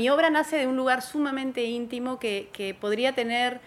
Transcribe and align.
mi 0.00 0.08
obra 0.08 0.30
nace 0.30 0.56
de 0.56 0.66
un 0.66 0.78
lugar 0.78 1.02
sumamente 1.02 1.64
íntimo 1.64 2.18
que, 2.18 2.74
podría 2.80 3.14
tener 3.14 3.60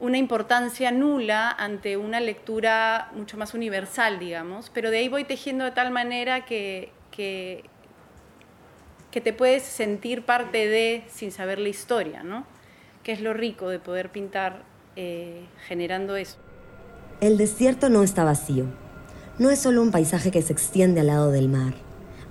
una 0.00 0.16
importancia 0.16 0.90
nula 0.90 1.50
ante 1.50 1.98
una 1.98 2.20
lectura 2.20 3.10
mucho 3.14 3.36
más 3.36 3.52
universal, 3.52 4.18
digamos, 4.18 4.70
pero 4.72 4.90
de 4.90 4.96
ahí 4.96 5.10
voy 5.10 5.24
tejiendo 5.24 5.66
de 5.66 5.72
tal 5.72 5.90
manera 5.90 6.46
que, 6.46 6.90
que, 7.10 7.64
que 9.10 9.20
te 9.20 9.34
puedes 9.34 9.62
sentir 9.62 10.24
parte 10.24 10.68
de 10.68 11.04
sin 11.08 11.30
saber 11.30 11.58
la 11.58 11.68
historia, 11.68 12.22
¿no? 12.22 12.46
Que 13.02 13.12
es 13.12 13.20
lo 13.20 13.34
rico 13.34 13.68
de 13.68 13.78
poder 13.78 14.08
pintar 14.08 14.62
eh, 14.96 15.44
generando 15.68 16.16
eso. 16.16 16.38
El 17.20 17.36
desierto 17.36 17.90
no 17.90 18.02
está 18.02 18.24
vacío. 18.24 18.64
No 19.38 19.50
es 19.50 19.58
solo 19.58 19.82
un 19.82 19.90
paisaje 19.90 20.30
que 20.30 20.40
se 20.40 20.54
extiende 20.54 21.00
al 21.00 21.08
lado 21.08 21.30
del 21.30 21.50
mar. 21.50 21.74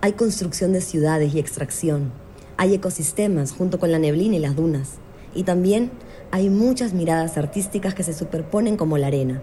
Hay 0.01 0.13
construcción 0.13 0.73
de 0.73 0.81
ciudades 0.81 1.35
y 1.35 1.39
extracción. 1.39 2.20
Hay 2.61 2.75
ecosistemas 2.75 3.53
junto 3.53 3.79
con 3.79 3.91
la 3.91 3.97
neblina 3.97 4.35
y 4.35 4.39
las 4.39 4.55
dunas. 4.55 4.99
Y 5.33 5.45
también 5.45 5.89
hay 6.29 6.51
muchas 6.51 6.93
miradas 6.93 7.35
artísticas 7.35 7.95
que 7.95 8.03
se 8.03 8.13
superponen 8.13 8.77
como 8.77 8.99
la 8.99 9.07
arena. 9.07 9.41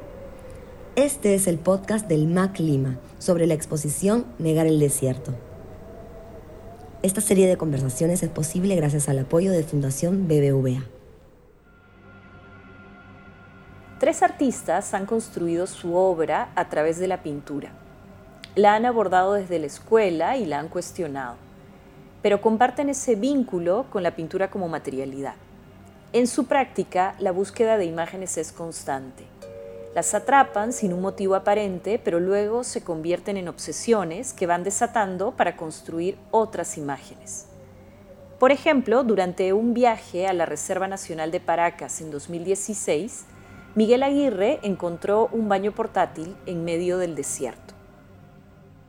Este 0.94 1.34
es 1.34 1.48
el 1.48 1.58
podcast 1.58 2.06
del 2.06 2.28
MAC 2.28 2.60
Lima 2.60 3.00
sobre 3.18 3.48
la 3.48 3.54
exposición 3.54 4.24
Negar 4.38 4.68
el 4.68 4.78
Desierto. 4.78 5.34
Esta 7.02 7.20
serie 7.20 7.48
de 7.48 7.56
conversaciones 7.56 8.22
es 8.22 8.30
posible 8.30 8.76
gracias 8.76 9.08
al 9.08 9.18
apoyo 9.18 9.50
de 9.50 9.64
Fundación 9.64 10.28
BBVA. 10.28 10.84
Tres 13.98 14.22
artistas 14.22 14.94
han 14.94 15.06
construido 15.06 15.66
su 15.66 15.96
obra 15.96 16.52
a 16.54 16.68
través 16.68 17.00
de 17.00 17.08
la 17.08 17.24
pintura. 17.24 17.72
La 18.54 18.76
han 18.76 18.86
abordado 18.86 19.32
desde 19.32 19.58
la 19.58 19.66
escuela 19.66 20.36
y 20.36 20.46
la 20.46 20.60
han 20.60 20.68
cuestionado, 20.68 21.47
pero 22.22 22.40
comparten 22.40 22.88
ese 22.88 23.14
vínculo 23.14 23.86
con 23.90 24.02
la 24.02 24.16
pintura 24.16 24.50
como 24.50 24.68
materialidad. 24.68 25.34
En 26.12 26.26
su 26.26 26.46
práctica, 26.46 27.14
la 27.18 27.32
búsqueda 27.32 27.76
de 27.76 27.84
imágenes 27.84 28.38
es 28.38 28.52
constante. 28.52 29.24
Las 29.94 30.14
atrapan 30.14 30.72
sin 30.72 30.92
un 30.92 31.00
motivo 31.00 31.34
aparente, 31.34 32.00
pero 32.02 32.20
luego 32.20 32.64
se 32.64 32.82
convierten 32.82 33.36
en 33.36 33.48
obsesiones 33.48 34.32
que 34.32 34.46
van 34.46 34.64
desatando 34.64 35.32
para 35.32 35.56
construir 35.56 36.16
otras 36.30 36.78
imágenes. 36.78 37.46
Por 38.38 38.52
ejemplo, 38.52 39.02
durante 39.02 39.52
un 39.52 39.74
viaje 39.74 40.28
a 40.28 40.32
la 40.32 40.46
Reserva 40.46 40.86
Nacional 40.86 41.30
de 41.30 41.40
Paracas 41.40 42.00
en 42.00 42.10
2016, 42.10 43.24
Miguel 43.74 44.02
Aguirre 44.02 44.60
encontró 44.62 45.28
un 45.32 45.48
baño 45.48 45.72
portátil 45.72 46.36
en 46.46 46.64
medio 46.64 46.98
del 46.98 47.14
desierto. 47.14 47.77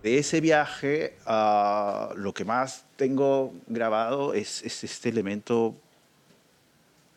De 0.04 0.18
ese 0.18 0.40
viaje, 0.40 1.18
uh, 1.28 2.16
lo 2.16 2.34
que 2.34 2.46
más 2.46 2.86
tengo 2.96 3.54
grabado 3.68 4.34
es, 4.34 4.64
es 4.64 4.84
este 4.86 5.10
elemento 5.10 5.76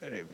eh, 0.00 0.26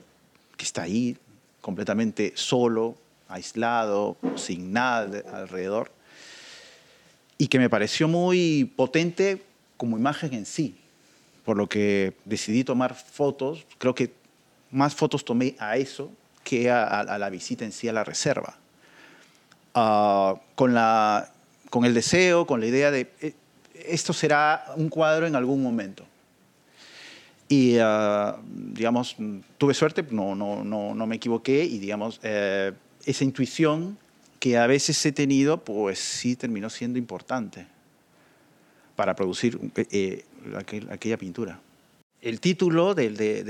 que 0.56 0.64
está 0.64 0.82
ahí 0.82 1.16
completamente 1.60 2.32
solo, 2.34 2.96
aislado, 3.28 4.16
sin 4.36 4.72
nada 4.72 5.22
alrededor, 5.30 5.92
y 7.36 7.48
que 7.48 7.58
me 7.58 7.68
pareció 7.68 8.08
muy 8.08 8.72
potente 8.76 9.42
como 9.76 9.98
imagen 9.98 10.32
en 10.32 10.46
sí, 10.46 10.76
por 11.44 11.56
lo 11.58 11.68
que 11.68 12.14
decidí 12.24 12.64
tomar 12.64 12.94
fotos, 12.94 13.66
creo 13.76 13.94
que 13.94 14.12
más 14.70 14.94
fotos 14.94 15.24
tomé 15.24 15.54
a 15.58 15.76
eso 15.76 16.10
que 16.44 16.70
a, 16.70 17.04
la 17.18 17.28
visita 17.28 17.66
en 17.66 17.72
sí 17.72 17.88
a 17.88 17.92
la 17.92 18.04
reserva, 18.04 18.56
ah, 19.74 20.34
con, 20.54 20.72
la, 20.72 21.30
con 21.70 21.84
el 21.84 21.94
deseo, 21.94 22.46
con 22.46 22.60
la 22.60 22.66
idea 22.66 22.90
de, 22.90 23.10
eh, 23.20 23.34
esto 23.86 24.12
será 24.12 24.64
un 24.76 24.88
cuadro 24.88 25.26
en 25.26 25.36
algún 25.36 25.62
momento. 25.62 26.04
Y, 27.48 27.76
ah, 27.80 28.36
digamos, 28.44 29.16
tuve 29.56 29.74
suerte, 29.74 30.04
no, 30.10 30.34
no, 30.34 30.64
no, 30.64 30.94
no, 30.94 31.06
me 31.06 31.16
equivoqué 31.16 31.64
y, 31.64 31.78
digamos, 31.78 32.20
eh, 32.22 32.72
esa 33.06 33.24
intuición 33.24 33.98
que 34.38 34.58
a 34.58 34.66
veces 34.66 35.04
he 35.06 35.12
tenido, 35.12 35.64
pues 35.64 35.98
sí 35.98 36.36
terminó 36.36 36.68
siendo 36.68 36.98
importante 36.98 37.66
para 38.96 39.16
producir 39.16 39.58
eh, 39.76 40.24
aquella 40.90 41.16
pintura. 41.16 41.60
El 42.20 42.40
título 42.40 42.94
del, 42.94 43.16
de, 43.16 43.44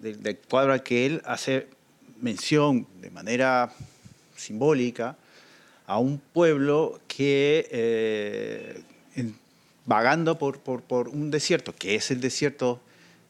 del 0.00 0.38
cuadro 0.48 0.72
al 0.72 0.82
que 0.82 1.06
él 1.06 1.22
hace 1.24 1.68
mención 2.20 2.86
de 3.00 3.10
manera 3.10 3.72
simbólica 4.34 5.16
a 5.86 5.98
un 5.98 6.18
pueblo 6.18 7.00
que 7.08 7.68
eh, 7.70 8.82
vagando 9.86 10.38
por, 10.38 10.60
por, 10.60 11.08
un 11.08 11.30
desierto, 11.30 11.74
que 11.74 11.94
es 11.94 12.10
el 12.10 12.20
desierto 12.20 12.80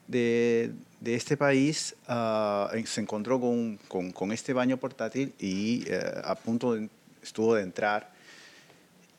de, 0.07 0.71
de 1.01 1.15
este 1.15 1.37
país, 1.37 1.95
ah, 2.07 2.71
se 2.85 3.01
encontró 3.01 3.39
con, 3.39 3.77
con, 3.87 4.11
con, 4.11 4.31
este 4.31 4.53
baño 4.53 4.77
portátil 4.77 5.33
y 5.39 5.83
eh, 5.87 5.99
a 6.23 6.35
punto 6.35 6.77
estuvo 7.21 7.55
de 7.55 7.63
entrar. 7.63 8.13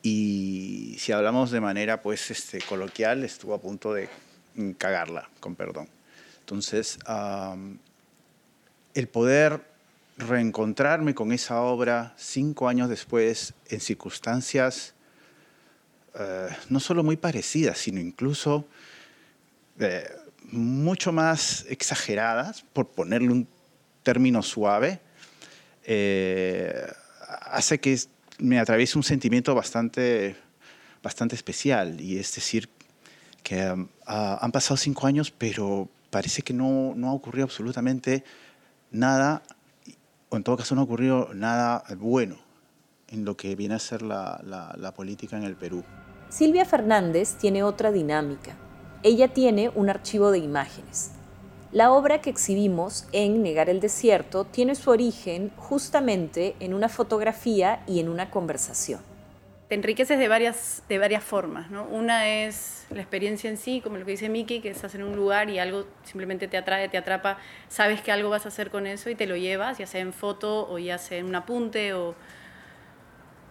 Y 0.03 0.97
si 0.99 1.13
hablamos 1.13 1.51
de 1.51 1.61
manera 1.61 2.01
pues, 2.01 2.31
este, 2.31 2.61
coloquial, 2.61 3.25
estuvo 3.25 3.55
a 3.55 3.61
punto 3.61 3.93
de 3.93 4.09
cagarla, 4.79 5.29
con 5.41 5.57
perdón. 5.57 5.89
Entonces, 6.41 6.99
el 8.95 9.09
poder 9.09 9.61
reencontrarme 10.16 11.15
con 11.15 11.32
esa 11.32 11.60
obra 11.60 12.15
cinco 12.16 12.69
años 12.69 12.88
después, 12.88 13.54
en 13.69 13.81
circunstancias 13.81 14.94
eh, 16.19 16.49
no 16.71 16.81
solo 16.81 17.04
muy 17.04 17.16
parecidas, 17.16 17.77
sino 17.77 18.00
incluso 18.00 18.66
eh, 19.78 20.09
mucho 20.50 21.12
más 21.12 21.66
exageradas, 21.69 22.65
por 22.72 22.88
ponerle 22.88 23.28
un 23.28 23.47
término 24.03 24.43
suave, 24.43 25.00
eh, 25.84 26.87
hace 27.28 27.78
que 27.81 27.99
me 28.38 28.59
atraviese 28.59 28.97
un 28.97 29.05
sentimiento 29.05 29.55
bastante, 29.55 30.37
bastante 31.03 31.34
especial. 31.34 32.00
Y 32.00 32.19
es 32.19 32.34
decir, 32.34 32.71
que 33.43 33.60
han 33.60 34.53
pasado 34.53 34.78
cinco 34.78 35.06
años, 35.06 35.31
pero 35.31 35.88
parece 36.09 36.41
que 36.41 36.55
no, 36.55 36.94
no 36.97 37.10
ha 37.10 37.12
ocurrido 37.12 37.44
absolutamente 37.44 38.25
nada, 38.91 39.43
en 40.32 40.42
todo 40.42 40.56
caso 40.56 40.75
no 40.75 40.82
ha 40.82 40.84
ocurrido 40.84 41.31
nada 41.34 41.84
bueno 41.98 42.37
en 43.09 43.25
lo 43.25 43.37
que 43.37 43.54
viene 43.54 43.75
a 43.75 43.78
ser 43.78 44.03
la 44.03 44.92
política 44.97 45.37
en 45.37 45.44
el 45.44 45.56
Perú. 45.56 45.84
Silvia 46.28 46.64
Fernández 46.64 47.37
tiene 47.37 47.62
otra 47.62 47.92
dinámica. 47.92 48.56
Ella 49.03 49.32
tiene 49.32 49.70
un 49.75 49.88
archivo 49.88 50.32
de 50.32 50.38
imágenes. 50.38 51.12
La 51.72 51.92
obra 51.92 52.20
que 52.20 52.31
exhibimos 52.31 53.06
en 53.12 53.42
Negar 53.42 53.69
el 53.69 53.81
Desierto 53.81 54.44
tiene 54.44 54.75
su 54.75 54.91
origen 54.91 55.53
justamente 55.56 56.56
en 56.58 56.75
una 56.75 56.88
fotografía 56.88 57.84
y 57.87 58.00
en 58.00 58.08
una 58.08 58.31
conversación. 58.31 59.00
Te 59.69 59.75
enriqueces 59.75 60.19
de 60.19 60.28
varias, 60.28 60.84
de 60.88 60.99
varias 60.99 61.25
formas. 61.25 61.71
¿no? 61.71 61.84
Una 61.84 62.28
es 62.28 62.87
la 62.91 63.00
experiencia 63.00 63.50
en 63.50 63.56
sí, 63.56 63.81
como 63.81 63.97
lo 63.97 64.04
que 64.04 64.12
dice 64.12 64.28
Miki, 64.28 64.60
que 64.60 64.71
estás 64.71 64.94
en 64.94 65.03
un 65.03 65.16
lugar 65.16 65.50
y 65.50 65.59
algo 65.59 65.87
simplemente 66.04 66.47
te 66.47 66.56
atrae, 66.56 66.88
te 66.88 66.97
atrapa, 66.97 67.38
sabes 67.69 68.00
que 68.00 68.12
algo 68.12 68.31
vas 68.31 68.44
a 68.44 68.49
hacer 68.49 68.71
con 68.71 68.87
eso 68.87 69.10
y 69.10 69.16
te 69.16 69.26
lo 69.26 69.34
llevas, 69.37 69.78
ya 69.78 69.87
sea 69.87 70.00
en 70.00 70.12
foto 70.12 70.69
o 70.71 70.78
ya 70.78 70.99
sea 70.99 71.19
en 71.19 71.26
un 71.26 71.34
apunte 71.34 71.94
o, 71.94 72.15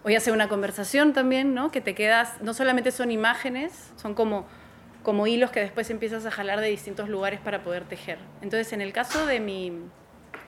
o 0.04 0.10
ya 0.10 0.22
sea 0.22 0.32
una 0.32 0.48
conversación 0.48 1.12
también, 1.12 1.54
¿no? 1.54 1.70
Que 1.70 1.82
te 1.82 1.94
quedas, 1.96 2.42
no 2.42 2.54
solamente 2.54 2.92
son 2.92 3.12
imágenes, 3.12 3.92
son 3.98 4.14
como, 4.14 4.46
como 5.04 5.28
hilos 5.28 5.52
que 5.52 5.60
después 5.60 5.90
empiezas 5.90 6.26
a 6.26 6.32
jalar 6.32 6.62
de 6.62 6.68
distintos 6.68 7.10
lugares 7.10 7.42
para 7.42 7.62
poder 7.62 7.84
tejer. 7.84 8.20
Entonces, 8.42 8.72
en 8.72 8.80
el 8.80 8.94
caso 8.94 9.26
de 9.26 9.42
mi, 9.42 9.74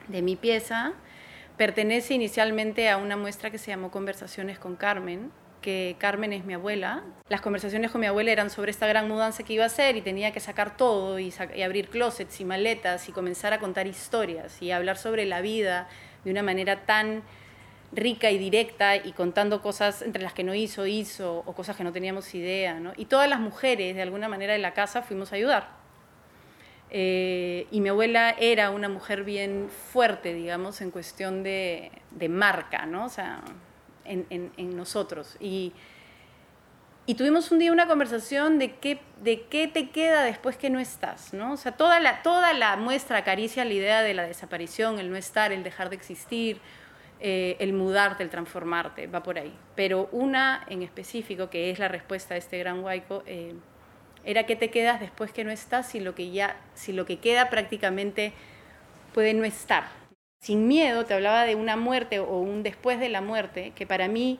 de 0.07 0.21
mi 0.21 0.37
pieza, 0.37 0.93
pertenece 1.57 2.13
inicialmente 2.13 2.89
a 2.89 2.95
una 2.95 3.17
muestra 3.17 3.49
que 3.49 3.57
se 3.57 3.71
llamó 3.71 3.91
Conversaciones 3.91 4.59
con 4.59 4.77
Carmen, 4.77 5.29
que 5.61 5.95
Carmen 5.99 6.33
es 6.33 6.45
mi 6.45 6.53
abuela. 6.53 7.03
Las 7.29 7.41
conversaciones 7.41 7.91
con 7.91 8.01
mi 8.01 8.07
abuela 8.07 8.31
eran 8.31 8.49
sobre 8.49 8.71
esta 8.71 8.87
gran 8.87 9.07
mudanza 9.07 9.43
que 9.43 9.53
iba 9.53 9.63
a 9.63 9.67
hacer 9.67 9.95
y 9.95 10.01
tenía 10.01 10.31
que 10.31 10.39
sacar 10.39 10.77
todo 10.77 11.19
y, 11.19 11.33
abrir 11.63 11.89
closets 11.89 12.39
y 12.39 12.45
maletas 12.45 13.09
y 13.09 13.11
comenzar 13.11 13.53
a 13.53 13.59
contar 13.59 13.87
historias 13.87 14.61
y 14.61 14.71
hablar 14.71 14.97
sobre 14.97 15.25
la 15.25 15.41
vida 15.41 15.87
de 16.23 16.31
una 16.31 16.43
manera 16.43 16.85
tan 16.85 17.23
rica 17.91 18.31
y 18.31 18.37
directa 18.37 18.95
y 18.97 19.13
contando 19.13 19.61
cosas 19.61 20.01
entre 20.01 20.21
las 20.21 20.33
que 20.33 20.43
no 20.43 20.53
hizo, 20.53 20.85
hizo, 20.85 21.43
o 21.45 21.53
cosas 21.53 21.75
que 21.75 21.83
no 21.83 21.91
teníamos 21.91 22.33
idea. 22.35 22.79
¿no? 22.79 22.93
Y 22.97 23.05
todas 23.05 23.29
las 23.29 23.39
mujeres, 23.39 23.95
de 23.95 24.01
alguna 24.01 24.27
manera, 24.27 24.53
de 24.53 24.59
la 24.59 24.73
casa 24.73 25.01
fuimos 25.01 25.31
a 25.31 25.35
ayudar. 25.35 25.77
Eh, 26.89 27.67
y 27.71 27.81
mi 27.81 27.89
abuela 27.89 28.35
era 28.39 28.69
una 28.69 28.87
mujer 28.87 29.23
bien 29.23 29.69
fuerte, 29.91 30.33
digamos, 30.33 30.79
en 30.79 30.91
cuestión 30.91 31.43
de, 31.43 31.91
de 32.11 32.29
marca, 32.29 32.85
¿no? 32.85 33.05
O 33.05 33.09
sea, 33.09 33.41
en, 34.07 34.77
nosotros. 34.77 35.37
Y, 35.39 35.73
y 37.05 37.15
tuvimos 37.15 37.51
un 37.51 37.59
día 37.59 37.71
una 37.71 37.87
conversación 37.87 38.59
de 38.59 38.75
qué, 38.75 38.99
de 39.21 39.41
qué 39.43 39.67
te 39.67 39.89
queda 39.89 40.23
después 40.23 40.57
que 40.57 40.69
no 40.69 40.79
estás, 40.79 41.33
¿no? 41.33 41.53
O 41.53 41.57
sea, 41.57 41.73
toda 41.73 41.99
la, 41.99 42.21
toda 42.21 42.53
la 42.53 42.75
muestra 42.77 43.17
acaricia 43.17 43.65
la 43.65 43.73
idea 43.73 44.01
de 44.01 44.13
la 44.13 44.23
desaparición, 44.23 44.99
el 44.99 45.09
no 45.09 45.17
estar, 45.17 45.51
el 45.51 45.63
dejar 45.63 45.89
de 45.89 45.95
existir, 45.95 46.59
eh, 47.19 47.55
el 47.59 47.73
mudarte, 47.73 48.21
el 48.21 48.29
transformarte, 48.29 49.07
va 49.07 49.23
por 49.23 49.39
ahí. 49.39 49.53
Pero 49.75 50.07
una 50.11 50.63
en 50.69 50.83
específico, 50.83 51.49
que 51.49 51.71
es 51.71 51.79
la 51.79 51.87
respuesta 51.87 52.35
a 52.35 52.37
este 52.37 52.59
gran 52.59 52.83
huaico, 52.83 53.23
eh, 53.25 53.55
era 54.23 54.45
qué 54.45 54.55
te 54.55 54.69
quedas 54.69 54.99
después 54.99 55.31
que 55.31 55.43
no 55.43 55.51
estás, 55.51 55.87
si 55.87 55.99
lo 55.99 56.13
que, 56.13 56.31
ya, 56.31 56.57
si 56.75 56.91
lo 56.91 57.05
que 57.05 57.19
queda 57.19 57.49
prácticamente 57.49 58.33
puede 59.13 59.33
no 59.33 59.45
estar. 59.45 59.85
Sin 60.39 60.67
miedo 60.67 61.05
te 61.05 61.13
hablaba 61.13 61.45
de 61.45 61.55
una 61.55 61.75
muerte 61.75 62.19
o 62.19 62.37
un 62.39 62.63
después 62.63 62.99
de 62.99 63.09
la 63.09 63.21
muerte, 63.21 63.73
que 63.75 63.87
para 63.87 64.07
mí 64.07 64.39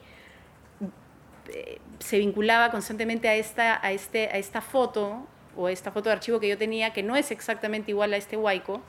eh, 1.52 1.78
se 1.98 2.18
vinculaba 2.18 2.70
constantemente 2.70 3.28
a 3.28 3.34
esta, 3.34 3.84
a, 3.84 3.92
este, 3.92 4.28
a 4.28 4.38
esta 4.38 4.60
foto 4.60 5.26
o 5.56 5.68
esta 5.68 5.90
foto 5.90 6.08
de 6.08 6.14
archivo 6.14 6.40
que 6.40 6.48
yo 6.48 6.56
tenía, 6.56 6.92
que 6.92 7.02
no 7.02 7.16
es 7.16 7.30
exactamente 7.30 7.90
igual 7.90 8.14
a 8.14 8.16
este 8.16 8.36
huaico, 8.36 8.80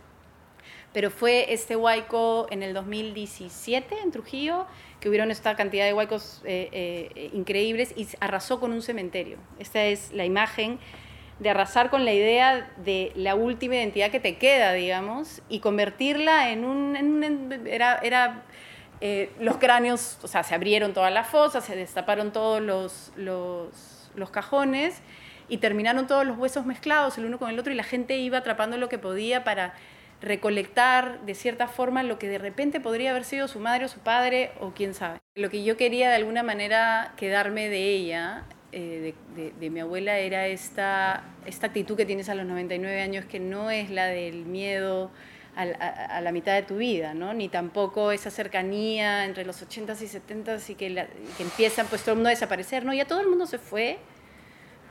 pero 0.93 1.09
fue 1.09 1.53
este 1.53 1.75
huaico 1.75 2.47
en 2.51 2.63
el 2.63 2.73
2017 2.73 3.99
en 3.99 4.11
Trujillo, 4.11 4.65
que 4.99 5.09
hubieron 5.09 5.31
esta 5.31 5.55
cantidad 5.55 5.85
de 5.85 5.93
huaicos 5.93 6.41
eh, 6.45 6.69
eh, 6.71 7.29
increíbles 7.33 7.93
y 7.95 8.07
arrasó 8.19 8.59
con 8.59 8.71
un 8.71 8.81
cementerio. 8.81 9.37
Esta 9.57 9.83
es 9.85 10.11
la 10.11 10.25
imagen 10.25 10.79
de 11.39 11.49
arrasar 11.49 11.89
con 11.89 12.05
la 12.05 12.13
idea 12.13 12.69
de 12.77 13.11
la 13.15 13.35
última 13.35 13.75
identidad 13.75 14.11
que 14.11 14.19
te 14.19 14.37
queda, 14.37 14.73
digamos, 14.73 15.41
y 15.49 15.59
convertirla 15.59 16.51
en 16.51 16.65
un... 16.65 17.65
era, 17.67 17.99
era 18.03 18.43
eh, 19.01 19.31
los 19.39 19.57
cráneos, 19.57 20.17
o 20.21 20.27
sea, 20.27 20.43
se 20.43 20.53
abrieron 20.53 20.93
todas 20.93 21.13
las 21.13 21.27
fosas, 21.27 21.63
se 21.63 21.75
destaparon 21.75 22.33
todos 22.33 22.61
los, 22.61 23.13
los, 23.15 24.11
los 24.15 24.29
cajones 24.29 25.01
y 25.47 25.57
terminaron 25.57 26.07
todos 26.07 26.27
los 26.27 26.37
huesos 26.37 26.65
mezclados 26.65 27.17
el 27.17 27.25
uno 27.25 27.39
con 27.39 27.49
el 27.49 27.57
otro 27.57 27.71
y 27.71 27.75
la 27.75 27.83
gente 27.83 28.17
iba 28.17 28.39
atrapando 28.39 28.77
lo 28.77 28.89
que 28.89 28.99
podía 28.99 29.43
para 29.43 29.73
recolectar 30.21 31.21
de 31.21 31.33
cierta 31.33 31.67
forma 31.67 32.03
lo 32.03 32.19
que 32.19 32.27
de 32.27 32.37
repente 32.37 32.81
podría 32.81 33.11
haber 33.11 33.23
sido 33.23 33.47
su 33.47 33.59
madre 33.59 33.85
o 33.85 33.87
su 33.87 33.99
padre 33.99 34.51
o 34.59 34.71
quién 34.71 34.93
sabe. 34.93 35.19
Lo 35.35 35.49
que 35.49 35.63
yo 35.63 35.77
quería 35.77 36.09
de 36.09 36.15
alguna 36.15 36.43
manera 36.43 37.13
quedarme 37.15 37.69
de 37.69 37.89
ella, 37.89 38.43
eh, 38.71 39.13
de, 39.59 39.69
mi 39.69 39.79
abuela, 39.79 40.17
era 40.17 40.47
esta, 40.47 41.23
esta 41.45 41.67
actitud 41.67 41.95
que 41.95 42.05
tienes 42.05 42.29
a 42.29 42.35
los 42.35 42.45
99 42.45 43.01
años 43.01 43.25
que 43.25 43.39
no 43.39 43.71
es 43.71 43.89
la 43.89 44.05
del 44.07 44.45
miedo 44.45 45.11
a, 45.55 46.21
la 46.21 46.31
mitad 46.31 46.53
de 46.53 46.61
tu 46.63 46.77
vida, 46.77 47.13
¿no? 47.13 47.33
ni 47.33 47.49
tampoco 47.49 48.11
esa 48.11 48.29
cercanía 48.29 49.25
entre 49.25 49.43
los 49.43 49.61
80s 49.61 50.01
y 50.01 50.05
70s 50.05 50.69
y 50.69 50.75
que, 50.75 51.07
que 51.37 51.43
empiezan 51.43 51.87
pues 51.87 52.01
todo 52.01 52.11
el 52.11 52.17
mundo 52.17 52.29
a 52.29 52.31
desaparecer, 52.31 52.85
¿no? 52.85 52.93
ya 52.93 53.05
todo 53.05 53.19
el 53.19 53.27
mundo 53.27 53.45
se 53.45 53.57
fue 53.57 53.99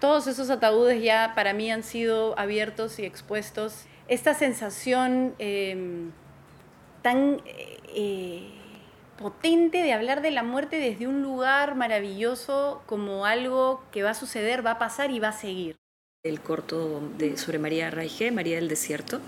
todos 0.01 0.29
esos 0.29 0.49
ataúdes 0.51 1.03
ya 1.03 1.33
para 1.35 1.53
mí 1.53 1.71
han 1.73 1.83
sido 1.83 2.39
abiertos 2.39 2.99
y 3.01 3.05
expuestos. 3.05 3.87
Esta 4.07 4.33
sensación 4.33 5.35
em, 5.39 6.13
tan 7.03 7.43
eh, 7.95 8.58
potente 9.19 9.83
de 9.83 9.93
hablar 9.93 10.23
de 10.23 10.31
la 10.31 10.43
muerte 10.43 10.77
desde 10.77 11.07
un 11.07 11.23
lugar 11.23 11.75
maravilloso 11.75 12.83
como 12.87 13.27
algo 13.27 13.83
que 13.93 14.03
va 14.03 14.11
a 14.11 14.15
suceder, 14.15 14.65
va 14.65 14.73
a 14.73 14.79
pasar 14.79 15.11
y 15.11 15.19
va 15.19 15.29
a 15.29 15.33
seguir. 15.33 15.77
El 16.25 16.41
corto 16.41 17.01
de, 17.19 17.37
sobre 17.37 17.59
María 17.59 17.91
Raige, 17.91 18.31
María 18.31 18.57
del 18.57 18.69
Desierto, 18.69 19.21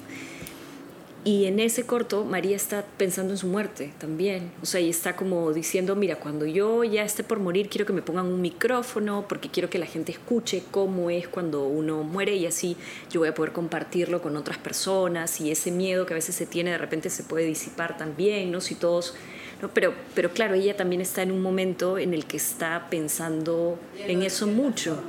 y 1.23 1.45
en 1.45 1.61
ese 1.61 1.85
corto, 1.85 2.25
María 2.25 2.57
está 2.57 2.83
pensando 2.97 3.35
en 3.35 3.39
su 3.39 3.47
muerte 3.47 3.93
también. 3.99 4.53
O 4.63 4.67
sea, 4.67 4.81
y 4.81 4.89
está 4.89 5.17
como 5.17 5.53
diciendo, 5.53 5.95
mira, 5.95 6.17
cuando 6.17 6.47
yo 6.47 6.83
ya 6.83 7.05
esté 7.05 7.23
por 7.23 7.39
morir, 7.41 7.69
quiero 7.69 7.85
que 7.85 7.93
me 7.93 8.01
pongan 8.01 8.25
un 8.25 8.41
micrófono 8.41 9.27
porque 9.29 9.51
quiero 9.51 9.69
que 9.69 9.79
la 9.79 9.85
gente 9.85 10.13
escuche 10.13 10.63
cómo 10.71 11.11
es 11.11 11.29
cuando 11.29 11.65
uno 11.65 12.05
muere 12.05 12.37
y 12.37 12.47
así 12.47 12.75
yo 13.11 13.21
voy 13.21 13.29
a 13.29 13.35
poder 13.35 13.53
compartirlo 13.53 14.23
con 14.23 14.35
otras 14.39 14.57
personas 14.57 15.43
y 15.43 15.51
ese 15.51 15.71
miedo 15.71 16.07
que 16.07 16.15
a 16.15 16.17
veces 16.17 16.35
se 16.35 16.47
tiene 16.47 16.71
de 16.71 16.79
repente 16.79 17.11
se 17.11 17.23
puede 17.23 17.45
disipar 17.45 17.99
también, 17.99 18.51
¿no? 18.51 18.63
Si 18.63 18.75
todos... 18.75 19.15
¿no? 19.61 19.69
Pero, 19.69 19.95
pero 20.15 20.31
claro, 20.33 20.55
ella 20.55 20.77
también 20.77 21.03
está 21.03 21.23
en 21.23 21.33
un 21.33 21.43
momento 21.43 21.99
en 21.99 22.15
el 22.15 22.27
que 22.27 22.37
está 22.37 22.89
pensando 22.91 23.79
en 23.97 24.23
eso 24.23 24.47
mucho. 24.47 25.03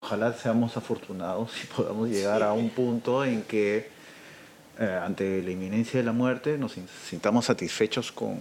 Ojalá 0.00 0.32
seamos 0.32 0.76
afortunados 0.76 1.52
y 1.62 1.66
podamos 1.66 2.08
llegar 2.08 2.42
a 2.42 2.52
un 2.52 2.70
punto 2.70 3.24
en 3.24 3.42
que 3.42 3.88
eh, 4.78 5.00
ante 5.04 5.42
la 5.42 5.50
inminencia 5.50 6.00
de 6.00 6.06
la 6.06 6.12
muerte 6.12 6.56
nos 6.56 6.76
sintamos 7.06 7.44
satisfechos 7.46 8.12
con, 8.12 8.38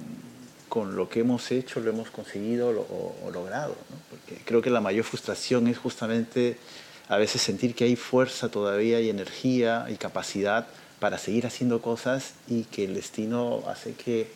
con 0.69 0.95
lo 0.95 1.09
que 1.09 1.21
hemos 1.21 1.51
hecho, 1.51 1.79
lo 1.79 1.89
hemos 1.89 2.09
conseguido 2.09 2.69
o, 2.69 3.31
logrado. 3.31 3.75
Porque 4.09 4.41
creo 4.45 4.61
que 4.61 4.69
la 4.69 4.81
mayor 4.81 5.03
frustración 5.03 5.67
es 5.67 5.77
justamente 5.77 6.57
a 7.09 7.17
veces 7.17 7.41
sentir 7.41 7.75
que 7.75 7.85
hay 7.85 7.95
fuerza 7.95 8.49
todavía 8.49 8.99
y 8.99 9.09
energía 9.09 9.85
y 9.89 9.95
capacidad 9.95 10.67
para 10.99 11.17
seguir 11.17 11.45
haciendo 11.45 11.81
cosas 11.81 12.33
y 12.47 12.63
que 12.63 12.85
el 12.85 12.95
destino 12.95 13.63
hace 13.67 13.93
que, 13.93 14.31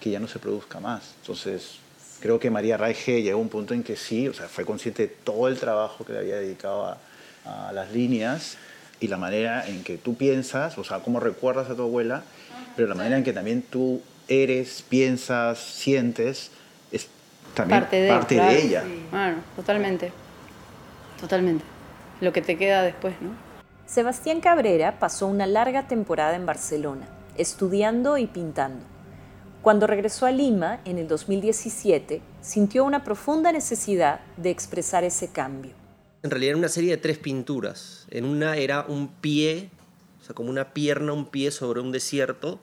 que 0.00 0.10
ya 0.10 0.20
no 0.20 0.28
se 0.28 0.38
produzca 0.38 0.80
más. 0.80 1.14
Entonces, 1.20 1.78
creo 2.20 2.40
que 2.40 2.50
María 2.50 2.76
Raige 2.76 3.22
llegó 3.22 3.38
a 3.38 3.42
un 3.42 3.48
punto 3.48 3.74
en 3.74 3.82
que 3.82 3.96
sí, 3.96 4.28
o 4.28 4.34
sea, 4.34 4.48
fue 4.48 4.64
consciente 4.64 5.02
de 5.02 5.08
todo 5.08 5.48
el 5.48 5.58
trabajo 5.58 6.04
que 6.04 6.12
le 6.12 6.20
había 6.20 6.36
dedicado 6.36 6.86
a, 6.86 6.98
las 7.74 7.92
líneas 7.92 8.56
y 9.00 9.08
la 9.08 9.18
manera 9.18 9.68
en 9.68 9.84
que 9.84 9.98
tú 9.98 10.16
piensas, 10.16 10.78
o 10.78 10.84
sea, 10.84 11.00
cómo 11.00 11.20
recuerdas 11.20 11.68
a 11.68 11.74
tu 11.74 11.82
abuela, 11.82 12.22
pero 12.74 12.88
la 12.88 12.94
manera 12.94 13.18
en 13.18 13.24
que 13.24 13.34
también 13.34 13.60
tú 13.60 14.00
eres, 14.28 14.82
piensas, 14.88 15.58
sientes, 15.58 16.50
es 16.90 17.08
también 17.52 17.80
parte 17.80 18.36
de, 18.36 18.62
ella. 18.62 18.82
Bueno, 19.10 19.36
totalmente, 19.56 20.10
totalmente. 21.20 21.73
Lo 22.20 22.32
que 22.32 22.42
te 22.42 22.56
queda 22.56 22.82
después, 22.82 23.14
¿no? 23.20 23.30
Sebastián 23.86 24.40
Cabrera 24.40 24.98
pasó 24.98 25.26
una 25.26 25.46
larga 25.46 25.88
temporada 25.88 26.36
en 26.36 26.46
Barcelona, 26.46 27.06
estudiando 27.36 28.16
y 28.18 28.26
pintando. 28.26 28.84
Cuando 29.62 29.86
regresó 29.86 30.26
a 30.26 30.30
Lima 30.30 30.80
en 30.84 30.98
el 30.98 31.08
2017, 31.08 32.20
sintió 32.40 32.84
una 32.84 33.02
profunda 33.02 33.50
necesidad 33.50 34.20
de 34.36 34.50
expresar 34.50 35.04
ese 35.04 35.32
cambio. 35.32 35.72
En 36.22 36.30
realidad 36.30 36.50
era 36.50 36.58
una 36.58 36.68
serie 36.68 36.90
de 36.90 36.96
tres 36.98 37.18
pinturas. 37.18 38.06
En 38.10 38.24
una 38.24 38.56
era 38.56 38.84
un 38.86 39.08
pie, 39.08 39.70
o 40.20 40.24
sea, 40.24 40.34
como 40.34 40.50
una 40.50 40.74
pierna, 40.74 41.12
un 41.12 41.26
pie 41.26 41.50
sobre 41.50 41.80
un 41.80 41.92
desierto, 41.92 42.60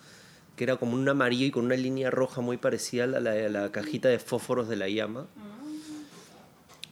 que 0.56 0.64
era 0.64 0.78
como 0.78 0.94
un 0.94 1.10
amarillo 1.10 1.46
y 1.48 1.52
con 1.52 1.66
una 1.66 1.76
línea 1.76 2.12
roja 2.12 2.42
muy 2.42 2.58
parecida 2.58 3.06
a 3.06 3.08
la, 3.08 3.72
cajita 3.72 4.10
de 4.10 4.20
fósforos 4.20 4.68
de 4.70 4.76
la 4.76 4.90
llama. 4.90 5.26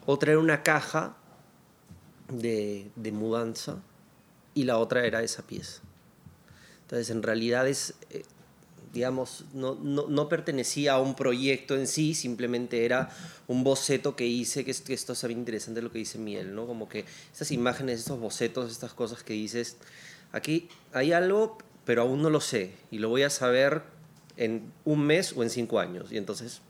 Otra 0.08 0.32
era 0.32 0.40
una 0.40 0.64
caja 0.64 1.18
de, 2.30 3.12
mudanza 3.12 3.82
y 4.54 4.64
la 4.64 4.78
otra 4.78 5.06
era 5.06 5.24
esa 5.24 5.44
pieza. 5.44 5.82
Entonces, 6.82 7.10
en 7.10 7.22
realidad 7.22 7.68
es, 7.68 7.94
eh, 8.10 8.24
digamos, 8.94 9.46
no, 9.54 9.76
no, 9.76 10.08
no, 10.08 10.30
pertenecía 10.30 10.94
a 10.94 11.02
un 11.02 11.16
proyecto 11.16 11.76
en 11.76 11.88
sí, 11.88 12.14
simplemente 12.14 12.86
era 12.86 13.10
un 13.48 13.64
boceto 13.64 14.16
que 14.16 14.26
hice, 14.26 14.66
que, 14.66 14.74
que 14.74 14.94
esto 14.94 15.14
es 15.14 15.28
bien 15.28 15.40
interesante 15.40 15.82
lo 15.82 15.92
que 15.92 16.00
dice 16.00 16.18
Miel, 16.18 16.56
¿no? 16.56 16.66
Como 16.66 16.90
que 16.90 17.06
esas 17.34 17.52
imágenes, 17.52 18.00
estos 18.00 18.20
bocetos, 18.20 18.72
estas 18.72 18.94
cosas 18.94 19.24
que 19.24 19.34
dices, 19.34 19.78
aquí 20.32 20.70
hay 20.94 21.14
algo, 21.14 21.58
pero 21.86 22.02
aún 22.04 22.22
no 22.22 22.30
lo 22.30 22.42
sé, 22.42 22.74
y 22.90 22.98
lo 22.98 23.10
voy 23.10 23.24
a 23.24 23.30
saber 23.30 23.84
en 24.38 24.72
un 24.86 25.02
mes 25.06 25.34
o 25.36 25.44
en 25.44 25.50
cinco 25.50 25.80
años, 25.80 26.12
y 26.12 26.18
entonces 26.18 26.62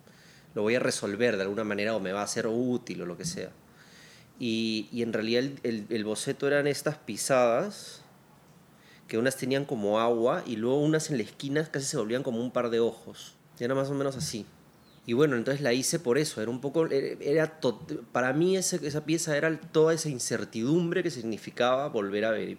lo 0.56 0.64
voy 0.64 0.76
a 0.76 0.80
resolver 0.80 1.38
de 1.38 1.44
alguna 1.44 1.64
manera 1.64 1.96
o 1.96 2.00
me 2.00 2.12
va 2.12 2.24
a 2.24 2.28
ser 2.28 2.48
útil 2.48 3.04
o 3.04 3.06
lo 3.06 3.18
que 3.18 3.26
sea. 3.26 3.52
Y, 4.40 4.88
y 4.92 5.02
en 5.02 5.14
realidad 5.14 5.44
el, 5.44 5.60
el, 5.64 5.86
el 5.90 6.06
boceto 6.06 6.48
eran 6.48 6.66
estas 6.68 6.98
pisadas, 6.98 8.04
que 9.08 9.18
unas 9.18 9.36
tenían 9.36 9.66
como 9.66 10.00
agua 10.00 10.44
y 10.46 10.56
luego 10.56 10.80
unas 10.80 11.10
en 11.10 11.18
la 11.18 11.24
esquina 11.24 11.66
casi 11.66 11.86
se 11.86 11.98
volvían 11.98 12.24
como 12.24 12.40
un 12.40 12.52
par 12.52 12.70
de 12.70 12.80
ojos. 12.80 13.36
Y 13.60 13.64
era 13.64 13.76
más 13.76 13.90
o 13.90 13.94
menos 13.94 14.16
así. 14.16 14.46
Y 15.06 15.14
bueno, 15.14 15.36
entonces 15.36 15.62
la 15.62 15.74
hice 15.74 15.98
por 15.98 16.20
eso, 16.20 16.40
era 16.40 16.52
un 16.52 16.62
poco, 16.62 16.86
era, 16.86 17.60
para 18.12 18.32
mí 18.32 18.56
esa, 18.56 18.76
esa 18.76 19.06
pieza 19.06 19.36
era 19.36 19.60
toda 19.60 19.92
esa 19.92 20.08
incertidumbre 20.08 21.02
que 21.02 21.10
significaba 21.10 21.88
volver 21.88 22.26
a, 22.26 22.32
ver, 22.32 22.58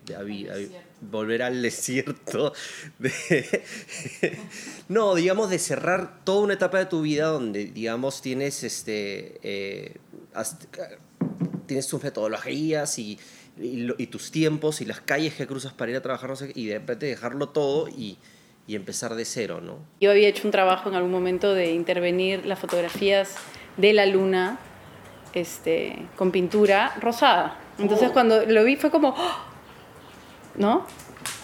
volver 1.01 1.43
al 1.45 1.63
desierto. 1.63 2.53
no, 4.89 5.15
digamos 5.15 5.49
de 5.49 5.61
cerrar 5.61 6.25
toda 6.25 6.43
una 6.43 6.55
etapa 6.55 6.79
de 6.79 6.87
tu 6.87 7.03
vida 7.03 7.27
donde, 7.27 7.67
digamos, 7.67 8.21
tienes, 8.21 8.65
este, 8.65 9.39
eh, 9.45 9.99
tienes 11.71 11.87
tus 11.87 12.03
metodologías 12.03 12.99
y, 12.99 13.17
y, 13.57 14.07
tus 14.09 14.33
tiempos 14.33 14.81
y 14.81 14.85
las 14.85 15.01
calles 15.01 15.35
que 15.35 15.47
cruzas 15.47 15.73
para 15.73 15.93
ir 15.93 15.97
a 15.97 16.03
trabajar, 16.03 16.29
no 16.29 16.35
sé, 16.35 16.51
y 16.53 16.67
de 16.67 16.81
repente 16.81 17.07
dejarlo 17.07 17.51
todo 17.51 17.87
y, 17.87 18.19
y, 18.67 18.75
empezar 18.75 19.15
de 19.15 19.25
cero, 19.25 19.61
¿no? 19.63 19.79
Yo 20.01 20.11
había 20.11 20.27
hecho 20.27 20.49
un 20.49 20.51
trabajo 20.51 20.89
en 20.89 20.97
algún 20.97 21.13
momento 21.13 21.55
de 21.55 21.71
intervenir 21.71 22.45
las 22.45 22.59
fotografías 22.59 23.37
de 23.77 23.93
la 23.93 24.05
luna 24.07 24.59
este, 25.33 26.09
con 26.17 26.33
pintura 26.33 26.93
rosada. 27.01 27.57
Entonces 27.79 28.09
oh. 28.11 28.13
cuando 28.13 28.45
lo 28.47 28.65
vi 28.65 28.75
fue 28.75 28.91
como, 28.91 29.11
¡oh! 29.11 29.37
¿no? 30.57 30.89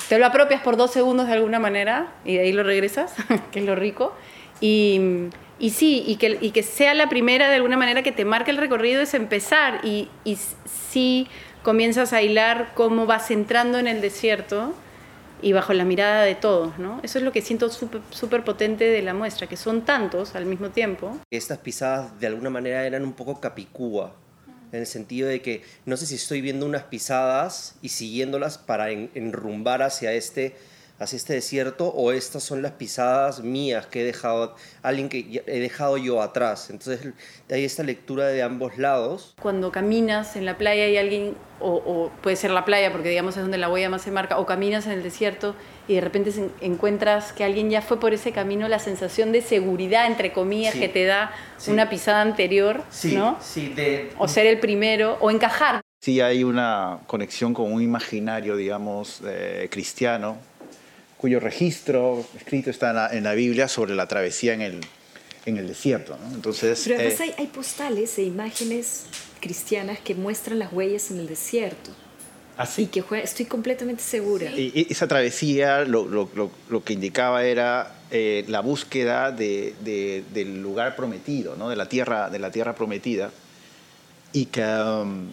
Te 0.09 0.19
lo 0.19 0.27
apropias 0.27 0.61
por 0.61 0.77
dos 0.77 0.91
segundos 0.91 1.29
de 1.29 1.35
alguna 1.35 1.61
manera 1.61 2.15
y 2.25 2.35
de 2.35 2.41
ahí 2.41 2.53
lo 2.53 2.65
regresas, 2.65 3.15
que 3.53 3.61
es 3.61 3.65
lo 3.65 3.77
rico. 3.77 4.13
Y, 4.61 5.29
y 5.59 5.71
sí, 5.71 6.05
y 6.07 6.17
que, 6.17 6.39
y 6.41 6.51
que 6.51 6.63
sea 6.63 6.95
la 6.95 7.09
primera 7.09 7.49
de 7.49 7.57
alguna 7.57 7.77
manera 7.77 8.03
que 8.03 8.13
te 8.13 8.25
marque 8.25 8.51
el 8.51 8.59
recorrido 8.59 9.01
es 9.01 9.15
empezar. 9.15 9.81
Y, 9.85 10.09
y 10.25 10.39
sí 10.91 11.29
comienzas 11.63 12.13
a 12.13 12.23
hilar 12.23 12.73
cómo 12.75 13.07
vas 13.07 13.31
entrando 13.31 13.79
en 13.79 13.87
el 13.87 14.01
desierto 14.01 14.75
y 15.43 15.53
bajo 15.53 15.73
la 15.73 15.85
mirada 15.85 16.23
de 16.23 16.35
todos, 16.35 16.79
¿no? 16.79 17.01
Eso 17.03 17.19
es 17.19 17.25
lo 17.25 17.33
que 17.33 17.43
siento 17.43 17.69
súper 17.71 18.45
potente 18.45 18.85
de 18.85 19.03
la 19.03 19.15
muestra, 19.15 19.47
que 19.47 19.57
son 19.57 19.83
tantos 19.83 20.35
al 20.35 20.47
mismo 20.47 20.71
tiempo. 20.71 21.19
Estas 21.31 21.59
pisadas 21.59 22.19
de 22.21 22.27
alguna 22.27 22.51
manera 22.51 22.87
eran 22.87 23.03
un 23.03 23.13
poco 23.13 23.41
capicúa, 23.41 24.15
en 24.73 24.81
el 24.81 24.87
sentido 24.87 25.29
de 25.29 25.43
que 25.43 25.63
no 25.85 25.97
sé 25.97 26.07
si 26.07 26.15
estoy 26.15 26.41
viendo 26.41 26.67
unas 26.67 26.85
pisadas 26.85 27.77
y 27.83 27.91
siguiéndolas 27.91 28.59
para 28.59 28.91
enrumbar 28.91 29.83
hacia 29.83 30.13
este 30.13 30.57
hacia 30.99 31.17
este 31.17 31.35
desierto 31.35 31.89
o 31.89 32.13
estas 32.13 32.43
son 32.43 32.63
las 32.63 32.73
pisadas 32.73 33.41
mías 33.41 33.87
que 33.87 34.01
he 34.01 34.05
dejado, 34.05 34.55
alguien 34.83 35.09
que 35.09 35.43
he 35.47 35.61
dejado 35.61 35.97
yo 35.97 36.23
atrás. 36.23 36.71
Entonces 36.71 37.13
hay 37.51 37.65
esta 37.65 37.83
lectura 37.83 38.27
de 38.27 38.43
ambos 38.43 38.79
lados. 38.79 39.35
Cuando 39.41 39.71
caminas 39.71 40.37
en 40.37 40.47
la 40.47 40.57
playa 40.57 40.85
hay 40.85 40.97
alguien, 40.97 41.37
o, 41.61 42.11
puede 42.23 42.37
ser 42.37 42.51
la 42.51 42.65
playa 42.65 42.93
porque 42.93 43.09
digamos 43.09 43.37
es 43.37 43.43
donde 43.43 43.59
la 43.59 43.69
huella 43.69 43.91
más 43.91 44.03
se 44.03 44.11
marca, 44.11 44.39
o 44.39 44.47
caminas 44.47 44.87
en 44.87 44.93
el 44.93 45.03
desierto 45.03 45.55
y 45.89 45.95
de 45.95 46.01
repente 46.01 46.33
encuentras 46.61 47.33
que 47.33 47.45
alguien 47.45 47.71
ya 47.71 47.83
fue 47.83 48.01
por 48.01 48.13
ese 48.13 48.33
camino, 48.33 48.69
la 48.69 48.79
sensación 48.79 49.33
de 49.33 49.41
seguridad, 49.41 50.07
entre 50.07 50.33
comillas, 50.33 50.75
que 50.75 50.89
te 50.89 51.05
da 51.05 51.33
una 51.69 51.89
pisada 51.89 52.23
anterior, 52.23 52.83
¿no? 53.13 53.39
Sí, 53.41 53.69
de... 53.69 54.11
O 54.19 54.27
ser 54.27 54.47
el 54.47 54.59
primero, 54.59 55.17
o 55.21 55.31
encajar. 55.31 55.81
Sí, 56.01 56.21
hay 56.21 56.45
una 56.45 57.01
conexión 57.07 57.55
con 57.55 57.73
un 57.73 57.83
imaginario, 57.83 58.57
digamos, 58.57 59.23
eh, 59.25 59.69
cristiano, 59.71 60.39
cuyo 61.27 61.41
registro 61.41 62.25
escrito 62.37 62.71
está 62.71 63.11
en 63.13 63.25
la, 63.25 63.35
Biblia 63.35 63.67
sobre 63.67 63.97
la 63.97 64.07
travesía 64.07 64.55
en 64.55 64.61
el, 64.61 64.81
en 65.45 65.57
el 65.57 65.67
desierto. 65.67 66.17
Entonces, 66.33 66.81
Pero 66.85 67.01
además 67.01 67.19
eh, 67.19 67.35
hay, 67.37 67.47
postales 67.49 68.17
e 68.19 68.23
imágenes 68.23 69.07
cristianas 69.41 69.99
que 69.99 70.15
muestran 70.15 70.61
las 70.61 70.73
huellas 70.73 71.11
en 71.11 71.19
el 71.19 71.27
desierto. 71.27 71.91
Así. 72.57 72.89
¿Ah, 72.89 72.91
que 72.93 73.23
estoy 73.25 73.47
completamente 73.47 74.05
segura. 74.05 74.53
Y 74.53 74.87
esa 74.89 75.09
travesía 75.09 75.81
lo, 75.81 76.07
lo, 76.07 76.31
lo, 76.69 76.85
que 76.85 76.93
indicaba 76.93 77.43
era 77.43 77.97
eh, 78.13 78.45
la 78.47 78.61
búsqueda 78.61 79.33
de, 79.33 79.75
del 80.33 80.63
lugar 80.63 80.95
prometido, 80.95 81.57
¿no? 81.57 81.71
de, 81.71 81.75
la 81.75 81.89
tierra, 81.89 82.31
de 82.31 82.39
la 82.39 82.53
tierra 82.53 82.77
prometida. 82.77 83.33
Y 84.33 84.45
que 84.45 84.63
um, 84.63 85.27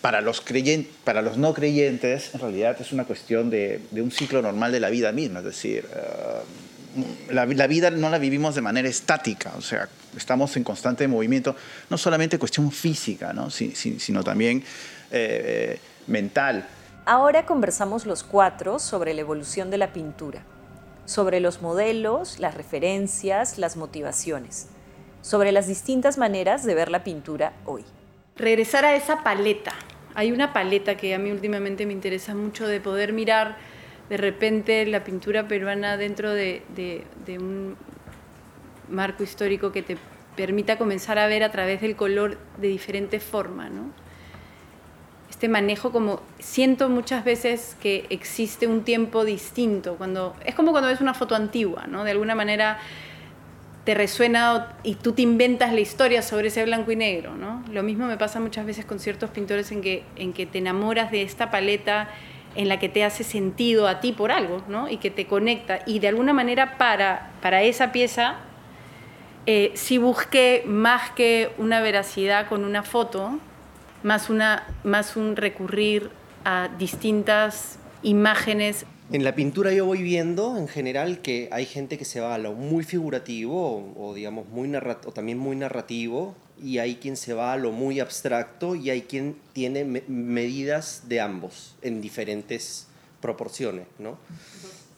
para 0.00 0.20
los, 0.20 0.40
creyentes, 0.40 0.92
para 1.04 1.22
los 1.22 1.36
no 1.36 1.52
creyentes, 1.54 2.34
en 2.34 2.40
realidad 2.40 2.76
es 2.80 2.92
una 2.92 3.04
cuestión 3.04 3.50
de, 3.50 3.80
un 3.92 4.10
ciclo 4.10 4.42
normal 4.42 4.72
de 4.72 4.80
la 4.80 4.90
vida 4.90 5.12
misma, 5.12 5.40
es 5.40 5.44
decir, 5.44 5.86
eh, 5.94 7.32
la, 7.32 7.66
vida 7.66 7.90
no 7.90 8.08
la 8.08 8.18
vivimos 8.18 8.54
de 8.54 8.62
manera 8.62 8.88
estática, 8.88 9.52
o 9.56 9.60
sea, 9.60 9.88
estamos 10.16 10.56
en 10.56 10.64
constante 10.64 11.06
movimiento, 11.06 11.54
no 11.88 11.98
solamente 11.98 12.38
cuestión 12.38 12.72
física, 12.72 13.32
¿no? 13.32 13.50
sino 13.50 14.24
también 14.24 14.64
eh, 15.10 15.78
mental. 16.06 16.66
Ahora 17.04 17.46
conversamos 17.46 18.06
los 18.06 18.22
cuatro 18.22 18.78
sobre 18.78 19.14
la 19.14 19.20
evolución 19.20 19.70
de 19.70 19.78
la 19.78 19.92
pintura, 19.92 20.42
sobre 21.04 21.40
los 21.40 21.60
modelos, 21.60 22.38
las 22.38 22.54
referencias, 22.54 23.58
las 23.58 23.76
motivaciones, 23.76 24.68
sobre 25.22 25.52
las 25.52 25.66
distintas 25.66 26.18
maneras 26.18 26.64
de 26.64 26.74
ver 26.74 26.90
la 26.90 27.04
pintura 27.04 27.52
hoy 27.66 27.84
regresar 28.40 28.84
a 28.84 28.96
esa 28.96 29.22
paleta. 29.22 29.72
Hay 30.14 30.32
una 30.32 30.52
paleta 30.52 30.96
que 30.96 31.14
a 31.14 31.18
mí 31.18 31.30
últimamente 31.30 31.86
me 31.86 31.92
interesa 31.92 32.34
mucho 32.34 32.66
de 32.66 32.80
poder 32.80 33.12
mirar 33.12 33.56
de 34.08 34.16
repente 34.16 34.84
la 34.86 35.04
pintura 35.04 35.46
peruana 35.46 35.96
dentro 35.96 36.32
de, 36.32 36.62
un 37.38 37.76
marco 38.88 39.22
histórico 39.22 39.70
que 39.70 39.82
te 39.82 39.96
permita 40.36 40.76
comenzar 40.76 41.18
a 41.18 41.28
ver 41.28 41.44
a 41.44 41.52
través 41.52 41.80
del 41.80 41.94
color 41.94 42.38
de 42.58 42.68
diferente 42.68 43.20
forma, 43.20 43.68
¿no? 43.68 43.92
Este 45.30 45.48
manejo 45.48 45.92
como 45.92 46.20
siento 46.40 46.88
muchas 46.88 47.24
veces 47.24 47.76
que 47.80 48.06
existe 48.10 48.66
un 48.66 48.82
tiempo 48.82 49.24
distinto 49.24 49.94
cuando 49.94 50.34
es 50.44 50.56
como 50.56 50.72
cuando 50.72 50.88
ves 50.88 51.00
una 51.00 51.14
foto 51.14 51.36
antigua, 51.36 51.86
¿no? 51.86 52.02
De 52.02 52.10
alguna 52.10 52.34
manera 52.34 52.78
te 53.90 53.94
resuena 53.94 54.76
y 54.84 54.94
tú 54.94 55.14
te 55.14 55.22
inventas 55.22 55.72
la 55.72 55.80
historia 55.80 56.22
sobre 56.22 56.46
ese 56.46 56.64
blanco 56.64 56.92
y 56.92 56.96
negro, 56.96 57.34
¿no? 57.34 57.64
Lo 57.72 57.82
mismo 57.82 58.06
me 58.06 58.16
pasa 58.16 58.38
muchas 58.38 58.64
veces 58.64 58.84
con 58.84 59.00
ciertos 59.00 59.30
pintores 59.30 59.72
en 59.72 59.82
que, 59.82 60.04
en 60.14 60.32
que 60.32 60.46
te 60.46 60.58
enamoras 60.58 61.10
de 61.10 61.22
esta 61.22 61.50
paleta 61.50 62.08
en 62.54 62.68
la 62.68 62.78
que 62.78 62.88
te 62.88 63.02
hace 63.02 63.24
sentido 63.24 63.88
a 63.88 63.98
ti 63.98 64.12
por 64.12 64.30
algo, 64.30 64.62
¿no? 64.68 64.88
Y 64.88 64.98
que 64.98 65.10
te 65.10 65.26
conecta. 65.26 65.80
Y 65.86 65.98
de 65.98 66.06
alguna 66.06 66.32
manera 66.32 66.78
para, 66.78 67.32
para 67.42 67.64
esa 67.64 67.90
pieza 67.90 68.36
eh, 69.46 69.72
sí 69.74 69.98
busqué 69.98 70.62
más 70.66 71.10
que 71.10 71.50
una 71.58 71.80
veracidad 71.80 72.46
con 72.46 72.64
una 72.64 72.84
foto, 72.84 73.40
más, 74.04 74.30
una, 74.30 74.68
más 74.84 75.16
un 75.16 75.34
recurrir 75.34 76.10
a 76.44 76.68
distintas 76.78 77.80
imágenes 78.04 78.86
en 79.12 79.24
la 79.24 79.34
pintura 79.34 79.72
yo 79.72 79.86
voy 79.86 80.02
viendo 80.02 80.56
en 80.56 80.68
general 80.68 81.20
que 81.20 81.48
hay 81.52 81.66
gente 81.66 81.98
que 81.98 82.04
se 82.04 82.20
va 82.20 82.34
a 82.34 82.38
lo 82.38 82.52
muy 82.52 82.84
figurativo 82.84 83.92
o, 83.96 84.14
digamos 84.14 84.48
muy 84.48 84.72
o 84.74 85.12
también 85.12 85.38
muy 85.38 85.56
narrativo 85.56 86.36
y 86.62 86.78
hay 86.78 86.96
quien 86.96 87.16
se 87.16 87.32
va 87.32 87.52
a 87.52 87.56
lo 87.56 87.72
muy 87.72 88.00
abstracto 88.00 88.74
y 88.74 88.90
hay 88.90 89.02
quien 89.02 89.36
tiene 89.52 89.84
medidas 89.84 91.04
de 91.08 91.20
ambos 91.20 91.74
en 91.82 92.00
diferentes 92.00 92.86
proporciones, 93.20 93.86
¿no? 93.98 94.18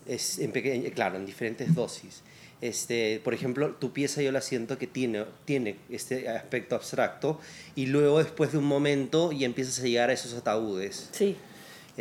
Es 0.07 0.39
en 0.39 0.51
claro, 0.91 1.17
en 1.17 1.25
diferentes 1.25 1.75
dosis. 1.75 2.23
Este, 2.61 3.21
por 3.25 3.35
ejemplo, 3.35 3.75
tu 3.75 3.93
pieza 3.93 4.23
yo 4.23 4.31
la 4.31 4.41
siento 4.41 4.79
que 4.79 4.87
tiene, 4.87 5.25
tiene 5.45 5.77
este 5.91 6.29
aspecto 6.29 6.77
abstracto 6.77 7.41
y 7.75 7.87
luego 7.87 8.19
después 8.19 8.53
de 8.53 8.59
un 8.59 8.65
momento 8.65 9.33
ya 9.33 9.47
empiezas 9.47 9.81
a 9.81 9.83
llegar 9.83 10.11
a 10.11 10.13
esos 10.13 10.35
ataúdes. 10.35 11.09
Sí. 11.13 11.37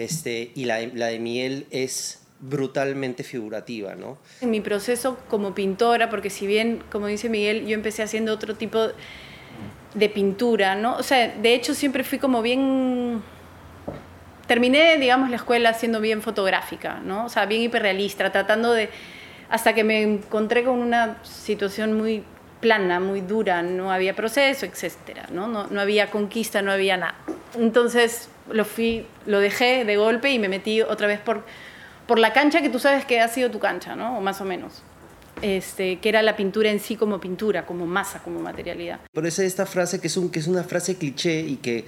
Este, 0.01 0.51
y 0.55 0.65
la, 0.65 0.81
la 0.93 1.07
de 1.07 1.19
miel 1.19 1.67
es 1.69 2.21
brutalmente 2.39 3.23
figurativa, 3.23 3.93
¿no? 3.93 4.17
En 4.41 4.49
mi 4.49 4.59
proceso 4.59 5.19
como 5.29 5.53
pintora, 5.53 6.09
porque 6.09 6.31
si 6.31 6.47
bien, 6.47 6.83
como 6.91 7.05
dice 7.05 7.29
Miguel, 7.29 7.67
yo 7.67 7.75
empecé 7.75 8.01
haciendo 8.01 8.33
otro 8.33 8.55
tipo 8.55 8.87
de 9.93 10.09
pintura, 10.09 10.73
¿no? 10.73 10.95
O 10.95 11.03
sea, 11.03 11.27
de 11.27 11.53
hecho 11.53 11.75
siempre 11.75 12.03
fui 12.03 12.17
como 12.17 12.41
bien... 12.41 13.21
Terminé, 14.47 14.97
digamos, 14.97 15.29
la 15.29 15.35
escuela 15.35 15.73
siendo 15.75 16.01
bien 16.01 16.21
fotográfica, 16.21 16.99
¿no? 16.99 17.25
O 17.25 17.29
sea, 17.29 17.45
bien 17.45 17.61
hiperrealista, 17.61 18.31
tratando 18.31 18.73
de... 18.73 18.89
Hasta 19.49 19.75
que 19.75 19.83
me 19.83 20.01
encontré 20.01 20.63
con 20.63 20.79
una 20.79 21.23
situación 21.23 21.93
muy 21.93 22.23
plana, 22.59 22.99
muy 22.99 23.21
dura, 23.21 23.61
no 23.61 23.91
había 23.91 24.15
proceso, 24.15 24.65
etcétera, 24.65 25.27
¿no? 25.31 25.47
No, 25.47 25.67
no 25.67 25.79
había 25.79 26.09
conquista, 26.09 26.61
no 26.61 26.71
había 26.71 26.97
nada. 26.97 27.15
Entonces 27.57 28.29
lo, 28.53 28.65
fui, 28.65 29.05
lo 29.25 29.39
dejé 29.39 29.85
de 29.85 29.97
golpe 29.97 30.31
y 30.31 30.39
me 30.39 30.49
metí 30.49 30.81
otra 30.81 31.07
vez 31.07 31.19
por, 31.19 31.43
por 32.07 32.19
la 32.19 32.33
cancha 32.33 32.61
que 32.61 32.69
tú 32.69 32.79
sabes 32.79 33.05
que 33.05 33.19
ha 33.19 33.27
sido 33.27 33.51
tu 33.51 33.59
cancha, 33.59 33.95
¿no? 33.95 34.17
O 34.17 34.21
más 34.21 34.41
o 34.41 34.45
menos. 34.45 34.83
Este, 35.41 35.99
que 35.99 36.09
era 36.09 36.21
la 36.21 36.35
pintura 36.35 36.69
en 36.69 36.79
sí 36.79 36.95
como 36.95 37.19
pintura, 37.19 37.65
como 37.65 37.87
masa, 37.87 38.19
como 38.19 38.39
materialidad. 38.39 38.99
Por 39.11 39.25
eso 39.25 39.41
esta 39.41 39.65
frase 39.65 39.99
que 39.99 40.07
es, 40.07 40.17
un, 40.17 40.29
que 40.29 40.39
es 40.39 40.47
una 40.47 40.63
frase 40.63 40.97
cliché 40.97 41.39
y 41.39 41.55
que, 41.55 41.85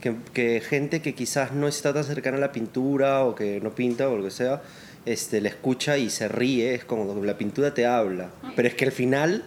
que, 0.00 0.16
que, 0.32 0.60
gente 0.60 1.02
que 1.02 1.14
quizás 1.14 1.52
no 1.52 1.68
está 1.68 1.94
tan 1.94 2.04
cercana 2.04 2.38
a 2.38 2.40
la 2.40 2.52
pintura 2.52 3.24
o 3.24 3.34
que 3.34 3.60
no 3.60 3.74
pinta 3.74 4.08
o 4.08 4.16
lo 4.16 4.24
que 4.24 4.30
sea, 4.30 4.62
este, 5.06 5.40
la 5.40 5.48
escucha 5.48 5.98
y 5.98 6.10
se 6.10 6.26
ríe, 6.26 6.74
es 6.74 6.84
como 6.84 7.24
la 7.24 7.38
pintura 7.38 7.72
te 7.72 7.86
habla. 7.86 8.30
Pero 8.56 8.66
es 8.68 8.74
que 8.74 8.84
al 8.84 8.92
final, 8.92 9.44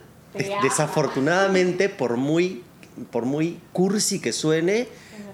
desafortunadamente, 0.64 1.90
por 1.90 2.16
muy, 2.16 2.64
por 3.12 3.26
muy 3.26 3.60
cursi 3.74 4.22
que 4.22 4.32
suene, 4.32 4.88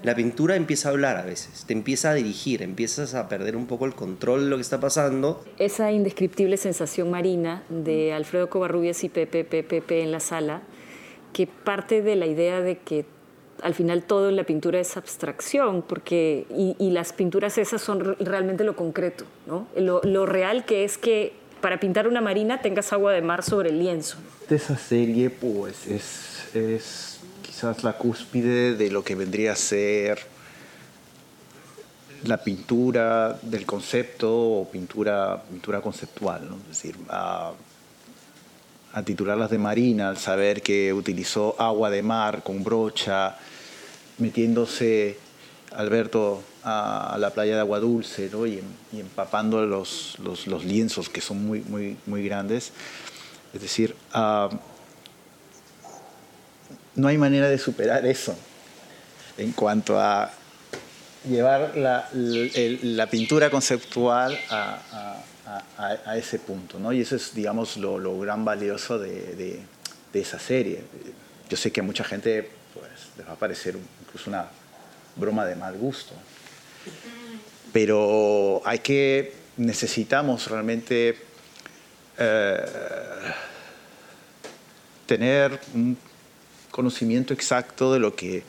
la 0.06 0.14
pintura 0.14 0.54
empieza 0.54 0.88
a 0.88 0.92
hablar 0.92 1.16
a 1.16 1.24
veces, 1.24 1.64
te 1.66 1.72
empieza 1.72 2.10
a 2.10 2.14
dirigir, 2.14 2.62
empiezas 2.62 3.16
a 3.16 3.28
perder 3.28 3.56
un 3.56 3.66
poco 3.66 3.86
el 3.86 3.94
control 3.96 4.44
de 4.44 4.50
lo 4.50 4.56
que 4.56 4.62
está 4.62 4.78
pasando. 4.78 5.44
Esa 5.58 5.90
indescriptible 5.90 6.58
sensación 6.58 7.10
marina 7.10 7.64
de 7.70 8.12
Alfredo 8.12 8.48
Covarrubias 8.48 9.02
y 9.02 9.08
Pepe, 9.08 9.42
Pepe, 9.42 9.80
Pepe 9.80 10.02
en 10.04 10.12
la 10.12 10.20
sala, 10.20 10.62
que 11.32 11.48
parte 11.48 12.02
de 12.02 12.14
la 12.14 12.26
idea 12.26 12.60
de 12.60 12.78
que 12.78 13.04
al 13.62 13.74
final 13.74 14.04
todo 14.04 14.28
en 14.28 14.36
la 14.36 14.44
pintura 14.44 14.78
es 14.78 14.96
abstracción, 14.96 15.82
porque, 15.82 16.46
y, 16.50 16.90
las 16.90 17.12
pinturas 17.12 17.58
esas 17.58 17.82
son 17.82 18.16
realmente 18.20 18.62
lo 18.62 18.76
concreto, 18.76 19.24
¿no? 19.48 19.66
lo, 19.76 20.00
lo 20.04 20.24
real 20.24 20.64
que 20.66 20.84
es 20.84 20.98
que 20.98 21.32
para 21.60 21.80
pintar 21.80 22.06
una 22.06 22.20
marina 22.20 22.62
tengas 22.62 22.92
agua 22.92 23.10
de 23.12 23.22
mar 23.22 23.42
sobre 23.42 23.70
el 23.70 23.80
lienzo. 23.80 24.18
De 24.48 24.54
esa 24.54 24.76
serie, 24.78 25.30
pues, 25.30 25.88
es, 25.88 26.54
es 26.54 27.15
quizás 27.46 27.84
la 27.84 27.92
cúspide 27.92 28.74
de 28.74 28.90
lo 28.90 29.04
que 29.04 29.14
vendría 29.14 29.52
a 29.52 29.56
ser 29.56 30.18
la 32.24 32.38
pintura 32.42 33.38
del 33.40 33.64
concepto 33.64 34.32
o 34.32 34.68
pintura, 34.68 35.42
pintura 35.48 35.80
conceptual, 35.80 36.48
es 36.62 36.68
decir, 36.68 36.96
a, 37.08 37.52
titularlas 39.04 39.50
de 39.50 39.58
Marina, 39.58 40.08
al 40.08 40.16
saber 40.16 40.62
que 40.62 40.92
utilizó 40.92 41.54
agua 41.60 41.90
de 41.90 42.02
mar 42.02 42.42
con 42.42 42.64
brocha, 42.64 43.36
metiéndose 44.16 45.18
Alberto 45.72 46.42
a, 46.64 47.16
la 47.18 47.28
playa 47.30 47.54
de 47.54 47.60
Agua 47.60 47.78
Dulce 47.78 48.30
¿no? 48.32 48.46
y, 48.46 48.62
empapando 48.94 49.64
los, 49.66 50.18
los, 50.18 50.46
los, 50.46 50.64
lienzos 50.64 51.10
que 51.10 51.20
son 51.20 51.44
muy, 51.46 51.60
muy, 51.60 51.98
muy 52.06 52.24
grandes. 52.24 52.72
Es 53.52 53.60
decir, 53.60 53.94
no 56.96 57.08
hay 57.08 57.18
manera 57.18 57.48
de 57.48 57.58
superar 57.58 58.04
eso 58.06 58.36
en 59.38 59.52
cuanto 59.52 60.00
a 60.00 60.30
llevar 61.28 61.76
la, 61.76 63.08
pintura 63.10 63.50
conceptual 63.50 64.38
a, 64.50 66.16
ese 66.16 66.38
punto, 66.38 66.78
¿no? 66.78 66.92
Y 66.92 67.00
eso 67.02 67.16
es, 67.16 67.34
digamos, 67.34 67.76
lo, 67.76 68.18
gran 68.18 68.44
valioso 68.44 68.98
de, 68.98 69.34
de, 69.36 69.60
de, 70.12 70.20
esa 70.20 70.38
serie. 70.38 70.82
Yo 71.48 71.56
sé 71.56 71.70
que 71.70 71.80
a 71.80 71.82
mucha 71.84 72.02
gente 72.02 72.50
pues, 72.74 72.86
les 73.16 73.28
va 73.28 73.32
a 73.32 73.36
parecer 73.36 73.76
incluso 74.02 74.30
una 74.30 74.46
broma 75.14 75.44
de 75.44 75.54
mal 75.54 75.76
gusto, 75.76 76.14
pero 77.72 78.62
hay 78.64 78.78
que, 78.80 79.34
necesitamos 79.56 80.48
realmente 80.48 81.16
eh, 82.18 82.64
tener 85.06 85.60
un 85.74 85.96
conocimiento 86.76 87.32
exacto 87.32 87.90
de 87.90 87.98
lo 87.98 88.14
que 88.14 88.42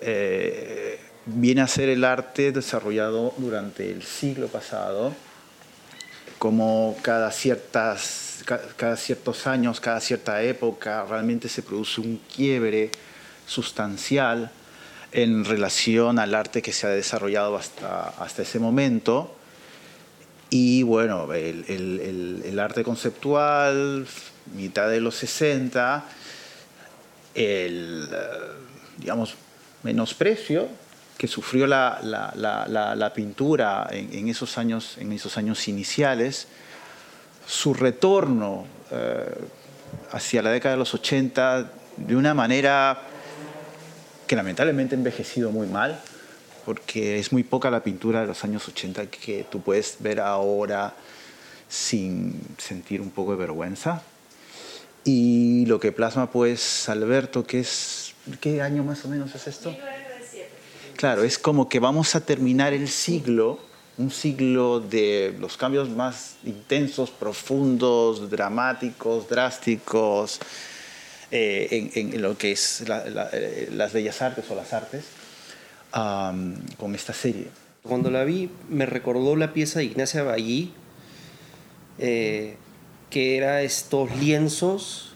eh, 0.00 0.98
viene 1.26 1.60
a 1.60 1.68
ser 1.68 1.90
el 1.90 2.02
arte 2.02 2.50
desarrollado 2.50 3.34
durante 3.36 3.90
el 3.92 4.02
siglo 4.02 4.48
pasado, 4.48 5.12
como 6.38 6.96
cada, 7.02 7.30
ciertas, 7.30 8.42
cada 8.76 8.96
ciertos 8.96 9.46
años, 9.46 9.80
cada 9.80 10.00
cierta 10.00 10.42
época, 10.42 11.04
realmente 11.04 11.50
se 11.50 11.62
produce 11.62 12.00
un 12.00 12.18
quiebre 12.34 12.90
sustancial 13.46 14.50
en 15.12 15.44
relación 15.44 16.18
al 16.18 16.34
arte 16.34 16.62
que 16.62 16.72
se 16.72 16.86
ha 16.86 16.90
desarrollado 16.90 17.56
hasta, 17.56 18.08
hasta 18.08 18.42
ese 18.42 18.58
momento. 18.58 19.36
Y 20.48 20.84
bueno, 20.84 21.32
el, 21.34 21.66
el, 21.68 22.42
el, 22.44 22.58
arte 22.58 22.82
conceptual, 22.82 24.06
mitad 24.54 24.88
de 24.88 25.00
los 25.00 25.16
60, 25.16 26.04
el, 27.34 28.08
digamos, 28.98 29.34
menosprecio 29.82 30.68
que 31.16 31.28
sufrió 31.28 31.66
la, 31.66 32.00
la, 32.02 33.12
pintura 33.14 33.88
en, 33.90 34.12
en, 34.12 34.28
esos 34.28 34.58
años, 34.58 34.96
en 34.98 35.12
esos 35.12 35.38
años 35.38 35.68
iniciales, 35.68 36.48
su 37.46 37.74
retorno 37.74 38.66
eh, 38.90 39.34
hacia 40.12 40.42
la 40.42 40.50
década 40.50 40.74
de 40.74 40.78
los 40.78 40.94
80 40.94 41.70
de 41.96 42.16
una 42.16 42.34
manera 42.34 43.02
que 44.26 44.36
lamentablemente 44.36 44.94
ha 44.94 44.98
envejecido 44.98 45.50
muy 45.50 45.66
mal, 45.66 46.00
porque 46.64 47.18
es 47.18 47.32
muy 47.32 47.42
poca 47.42 47.70
la 47.70 47.82
pintura 47.82 48.22
de 48.22 48.28
los 48.28 48.44
años 48.44 48.66
80 48.68 49.06
que 49.06 49.46
tú 49.50 49.60
puedes 49.60 49.96
ver 50.00 50.20
ahora 50.20 50.94
sin 51.68 52.40
sentir 52.58 53.00
un 53.00 53.10
poco 53.10 53.32
de 53.32 53.38
vergüenza. 53.38 54.02
Y 55.04 55.66
lo 55.66 55.80
que 55.80 55.92
plasma 55.92 56.30
pues 56.30 56.88
Alberto, 56.88 57.44
que 57.44 57.60
es, 57.60 58.14
¿qué 58.40 58.62
año 58.62 58.84
más 58.84 59.04
o 59.04 59.08
menos 59.08 59.34
es 59.34 59.46
esto? 59.46 59.74
Claro, 60.96 61.24
es 61.24 61.38
como 61.38 61.68
que 61.68 61.80
vamos 61.80 62.14
a 62.14 62.24
terminar 62.24 62.72
el 62.72 62.88
siglo, 62.88 63.58
un 63.98 64.10
siglo 64.10 64.78
de 64.78 65.34
los 65.40 65.56
cambios 65.56 65.88
más 65.90 66.36
intensos, 66.44 67.10
profundos, 67.10 68.30
dramáticos, 68.30 69.28
drásticos, 69.28 70.38
eh, 71.32 71.90
en, 71.94 72.14
en, 72.14 72.22
lo 72.22 72.36
que 72.38 72.52
es 72.52 72.86
la, 72.86 73.04
la, 73.06 73.30
eh, 73.32 73.68
las 73.72 73.92
bellas 73.92 74.22
artes 74.22 74.44
o 74.50 74.54
las 74.54 74.72
artes, 74.72 75.04
um, 75.94 76.54
con 76.76 76.94
esta 76.94 77.12
serie. 77.12 77.48
Cuando 77.82 78.10
la 78.10 78.22
vi 78.22 78.48
me 78.68 78.86
recordó 78.86 79.34
la 79.34 79.52
pieza 79.52 79.80
de 79.80 79.86
Ignacia 79.86 80.22
Ballí, 80.22 80.72
eh, 81.98 82.56
que 83.12 83.36
era 83.36 83.60
estos 83.60 84.10
lienzos 84.16 85.14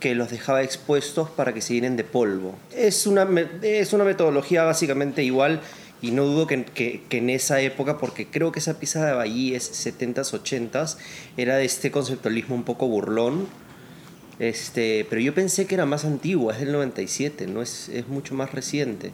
que 0.00 0.16
los 0.16 0.28
dejaba 0.28 0.64
expuestos 0.64 1.30
para 1.30 1.54
que 1.54 1.60
se 1.60 1.74
llenen 1.74 1.96
de 1.96 2.02
polvo. 2.02 2.56
Es 2.74 3.06
una, 3.06 3.28
es 3.62 3.92
una 3.92 4.02
metodología 4.02 4.64
básicamente 4.64 5.22
igual 5.22 5.60
y 6.02 6.10
no 6.10 6.24
dudo 6.24 6.48
que, 6.48 6.64
que, 6.64 7.16
en 7.16 7.30
esa 7.30 7.60
época, 7.60 7.96
porque 7.98 8.26
creo 8.26 8.50
que 8.50 8.58
esa 8.58 8.80
pieza 8.80 9.06
de 9.06 9.12
Ballí 9.12 9.54
es 9.54 9.86
70s, 9.86 10.32
80s, 10.42 10.96
era 11.36 11.54
de 11.54 11.64
este 11.64 11.92
conceptualismo 11.92 12.56
un 12.56 12.64
poco 12.64 12.88
burlón, 12.88 13.46
este, 14.40 15.06
pero 15.08 15.22
yo 15.22 15.32
pensé 15.32 15.66
que 15.66 15.76
era 15.76 15.86
más 15.86 16.04
antigua, 16.04 16.54
es 16.54 16.58
del 16.58 16.72
97, 16.72 17.46
no 17.46 17.62
es, 17.62 17.88
es 17.88 18.08
mucho 18.08 18.34
más 18.34 18.50
reciente. 18.50 19.12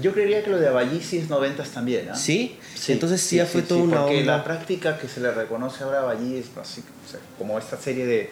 Yo 0.00 0.12
creería 0.12 0.42
que 0.42 0.50
lo 0.50 0.58
de 0.58 0.68
Aballí 0.68 1.00
sí 1.00 1.18
es 1.18 1.28
90 1.28 1.62
también. 1.64 2.08
¿eh? 2.08 2.12
¿Sí? 2.14 2.56
¿Sí? 2.74 2.92
Entonces 2.92 3.20
sí, 3.20 3.28
sí 3.30 3.36
ya 3.36 3.46
fue 3.46 3.62
sí, 3.62 3.68
toda 3.68 3.82
una 3.82 4.00
porque 4.02 4.20
onda. 4.20 4.38
la 4.38 4.44
práctica 4.44 4.98
que 4.98 5.08
se 5.08 5.20
le 5.20 5.30
reconoce 5.30 5.84
ahora 5.84 5.98
a 5.98 6.02
Aballí 6.02 6.36
es 6.36 6.46
así, 6.60 6.80
o 6.80 7.10
sea, 7.10 7.20
como 7.38 7.58
esta 7.58 7.76
serie 7.78 8.06
de 8.06 8.30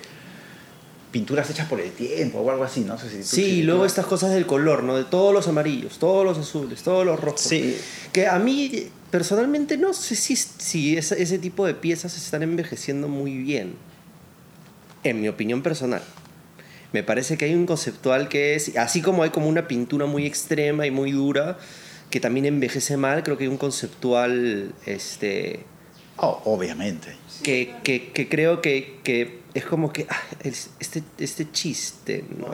pinturas 1.12 1.48
hechas 1.50 1.68
por 1.68 1.78
el 1.80 1.92
tiempo 1.92 2.40
o 2.40 2.50
algo 2.50 2.64
así, 2.64 2.80
no 2.80 2.98
sé 2.98 3.10
si 3.10 3.18
tú, 3.18 3.24
Sí, 3.24 3.44
y 3.44 3.62
luego 3.62 3.84
estas 3.84 4.06
cosas 4.06 4.30
del 4.30 4.46
color, 4.46 4.82
¿no? 4.82 4.96
De 4.96 5.04
todos 5.04 5.32
los 5.34 5.46
amarillos, 5.46 5.98
todos 5.98 6.24
los 6.24 6.38
azules, 6.38 6.82
todos 6.82 7.04
los 7.04 7.20
rojos. 7.20 7.42
Sí. 7.42 7.76
Que 8.12 8.26
a 8.26 8.38
mí 8.38 8.88
personalmente 9.10 9.76
no 9.76 9.92
sé 9.92 10.16
si, 10.16 10.36
si 10.36 10.96
ese, 10.96 11.22
ese 11.22 11.38
tipo 11.38 11.66
de 11.66 11.74
piezas 11.74 12.16
están 12.16 12.42
envejeciendo 12.42 13.08
muy 13.08 13.36
bien. 13.36 13.74
En 15.04 15.20
mi 15.20 15.28
opinión 15.28 15.62
personal. 15.62 16.02
Me 16.92 17.02
parece 17.02 17.38
que 17.38 17.46
hay 17.46 17.54
un 17.54 17.66
conceptual 17.66 18.28
que 18.28 18.54
es, 18.54 18.76
así 18.76 19.00
como 19.00 19.22
hay 19.22 19.30
como 19.30 19.48
una 19.48 19.66
pintura 19.66 20.06
muy 20.06 20.26
extrema 20.26 20.86
y 20.86 20.90
muy 20.90 21.12
dura, 21.12 21.58
que 22.10 22.20
también 22.20 22.44
envejece 22.44 22.96
mal, 22.96 23.22
creo 23.22 23.38
que 23.38 23.44
hay 23.44 23.48
un 23.48 23.56
conceptual, 23.56 24.74
este... 24.84 25.60
Oh, 26.18 26.42
obviamente. 26.44 27.16
Que, 27.42 27.74
que, 27.82 28.12
que 28.12 28.28
creo 28.28 28.60
que, 28.60 29.00
que, 29.02 29.40
es 29.54 29.64
como 29.64 29.90
que, 29.92 30.06
ah, 30.10 30.22
este, 30.44 31.02
este 31.18 31.50
chiste, 31.50 32.24
¿no? 32.38 32.52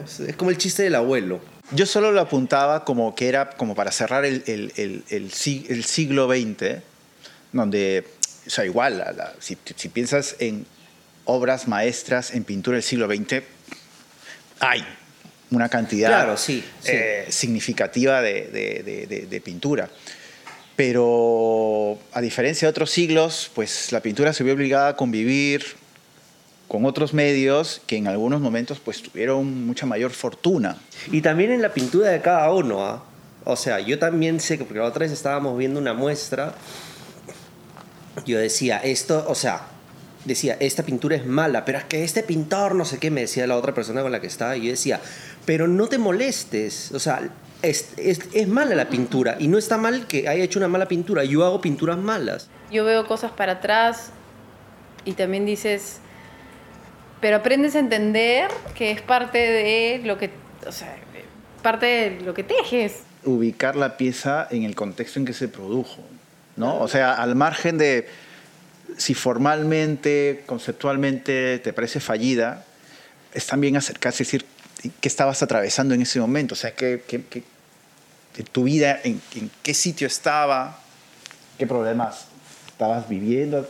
Es, 0.00 0.36
como 0.36 0.50
el 0.50 0.58
chiste 0.58 0.84
del 0.84 0.94
abuelo. 0.94 1.40
Yo 1.72 1.86
solo 1.86 2.12
lo 2.12 2.20
apuntaba 2.20 2.84
como 2.84 3.16
que 3.16 3.28
era 3.28 3.50
como 3.50 3.74
para 3.74 3.90
cerrar 3.90 4.24
el, 4.24 4.44
el, 4.46 4.72
el, 4.76 5.04
el, 5.08 5.32
el 5.68 5.84
siglo 5.84 6.28
XX, 6.28 6.82
donde, 7.52 8.04
o 8.46 8.50
sea, 8.50 8.64
igual, 8.64 8.98
la, 8.98 9.12
la, 9.12 9.34
si, 9.40 9.58
si 9.74 9.88
piensas 9.88 10.36
en 10.38 10.64
obras 11.24 11.68
maestras 11.68 12.32
en 12.34 12.44
pintura 12.44 12.76
del 12.76 12.84
siglo 12.84 13.06
XX, 13.06 13.42
hay 14.60 14.84
una 15.50 15.68
cantidad 15.68 16.08
claro, 16.08 16.36
sí, 16.36 16.64
sí. 16.80 16.92
Eh, 16.92 17.26
significativa 17.28 18.22
de, 18.22 18.46
de, 18.46 19.06
de, 19.08 19.26
de, 19.26 19.40
pintura. 19.40 19.88
Pero 20.76 21.98
a 22.12 22.20
diferencia 22.20 22.66
de 22.66 22.70
otros 22.70 22.90
siglos, 22.90 23.50
pues 23.54 23.90
la 23.90 24.00
pintura 24.00 24.32
se 24.32 24.44
vio 24.44 24.54
obligada 24.54 24.90
a 24.90 24.96
convivir 24.96 25.64
con 26.68 26.84
otros 26.84 27.12
medios 27.12 27.82
que 27.86 27.96
en 27.96 28.06
algunos 28.06 28.40
momentos 28.40 28.78
pues 28.78 29.02
tuvieron 29.02 29.66
mucha 29.66 29.86
mayor 29.86 30.12
fortuna. 30.12 30.78
Y 31.10 31.20
también 31.20 31.50
en 31.50 31.62
la 31.62 31.74
pintura 31.74 32.10
de 32.10 32.20
cada 32.20 32.52
uno, 32.52 32.86
¿ah? 32.86 33.02
O 33.44 33.56
sea, 33.56 33.80
yo 33.80 33.98
también 33.98 34.38
sé 34.38 34.58
que, 34.58 34.64
porque 34.64 34.78
la 34.78 34.84
otra 34.84 35.00
vez 35.00 35.12
estábamos 35.12 35.58
viendo 35.58 35.80
una 35.80 35.94
muestra, 35.94 36.54
yo 38.26 38.38
decía, 38.38 38.78
esto, 38.78 39.24
o 39.26 39.34
sea, 39.34 39.62
decía, 40.24 40.56
esta 40.60 40.82
pintura 40.82 41.16
es 41.16 41.26
mala, 41.26 41.64
pero 41.64 41.78
es 41.78 41.84
que 41.84 42.04
este 42.04 42.22
pintor, 42.22 42.74
no 42.74 42.84
sé 42.84 42.98
qué, 42.98 43.10
me 43.10 43.22
decía 43.22 43.46
la 43.46 43.56
otra 43.56 43.74
persona 43.74 44.02
con 44.02 44.12
la 44.12 44.20
que 44.20 44.26
estaba, 44.26 44.56
y 44.56 44.64
yo 44.64 44.70
decía, 44.70 45.00
pero 45.46 45.68
no 45.68 45.86
te 45.86 45.98
molestes, 45.98 46.92
o 46.92 46.98
sea, 46.98 47.20
es, 47.62 47.92
es, 47.96 48.20
es, 48.32 48.48
mala 48.48 48.74
la 48.74 48.88
pintura, 48.88 49.36
y 49.38 49.48
no 49.48 49.58
está 49.58 49.76
mal 49.76 50.06
que 50.06 50.28
haya 50.28 50.44
hecho 50.44 50.58
una 50.58 50.68
mala 50.68 50.88
pintura, 50.88 51.24
yo 51.24 51.44
hago 51.44 51.60
pinturas 51.60 51.98
malas. 51.98 52.48
Yo 52.70 52.84
veo 52.84 53.06
cosas 53.06 53.32
para 53.32 53.52
atrás 53.52 54.10
y 55.04 55.12
también 55.12 55.46
dices, 55.46 55.98
pero 57.20 57.36
aprendes 57.36 57.74
a 57.74 57.80
entender 57.80 58.50
que 58.74 58.90
es 58.90 59.02
parte 59.02 59.38
de 59.38 60.00
lo 60.04 60.18
que, 60.18 60.30
o 60.66 60.72
sea, 60.72 60.96
parte 61.62 61.86
de 61.86 62.20
lo 62.22 62.34
que 62.34 62.44
tejes. 62.44 63.02
Ubicar 63.24 63.76
la 63.76 63.96
pieza 63.96 64.48
en 64.50 64.64
el 64.64 64.74
contexto 64.74 65.18
en 65.18 65.26
que 65.26 65.34
se 65.34 65.48
produjo, 65.48 66.02
¿no? 66.56 66.78
O 66.78 66.88
sea, 66.88 67.14
al 67.14 67.34
margen 67.34 67.76
de 67.76 68.08
si 68.96 69.14
formalmente, 69.14 70.42
conceptualmente 70.46 71.58
te 71.58 71.72
parece 71.72 72.00
fallida, 72.00 72.64
es 73.32 73.46
también 73.46 73.76
acercarse 73.76 74.22
y 74.22 74.26
decir 74.26 74.46
qué 75.00 75.08
estabas 75.08 75.42
atravesando 75.42 75.94
en 75.94 76.02
ese 76.02 76.20
momento, 76.20 76.54
o 76.54 76.56
sea, 76.56 76.74
qué, 76.74 77.02
qué, 77.06 77.22
qué 77.28 77.42
tu 78.52 78.64
vida, 78.64 79.00
en, 79.04 79.20
en, 79.34 79.50
qué 79.62 79.74
sitio 79.74 80.06
estaba, 80.06 80.80
qué 81.58 81.66
problemas 81.66 82.26
estabas 82.68 83.08
viviendo, 83.08 83.68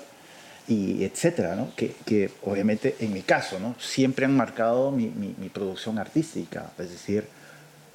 y 0.68 1.02
etcétera, 1.04 1.56
¿no? 1.56 1.74
que, 1.74 1.96
que, 2.06 2.30
obviamente 2.44 2.94
en 3.00 3.12
mi 3.12 3.22
caso 3.22 3.59
¿no? 3.59 3.74
siempre 3.80 4.24
han 4.24 4.37
marcado 4.37 4.92
mi, 4.92 5.09
mi, 5.09 5.35
mi 5.37 5.48
producción 5.48 5.98
artística, 5.98 6.70
es 6.78 6.90
decir, 6.90 7.26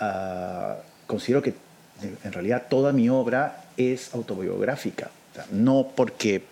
uh, 0.01 0.73
considero 1.07 1.41
que 1.41 1.53
en 2.01 2.33
realidad 2.33 2.65
toda 2.69 2.91
mi 2.91 3.07
obra 3.07 3.63
es 3.77 4.13
autobiográfica, 4.13 5.09
o 5.31 5.35
sea, 5.35 5.45
no 5.51 5.88
porque 5.95 6.43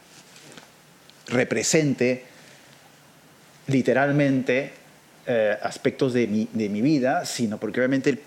represente 1.27 2.23
literalmente 3.67 4.73
eh, 5.25 5.57
aspectos 5.61 6.13
de 6.13 6.27
mi, 6.27 6.49
de 6.51 6.67
mi, 6.69 6.81
vida, 6.81 7.25
sino 7.25 7.57
porque 7.57 7.79
obviamente 7.79 8.19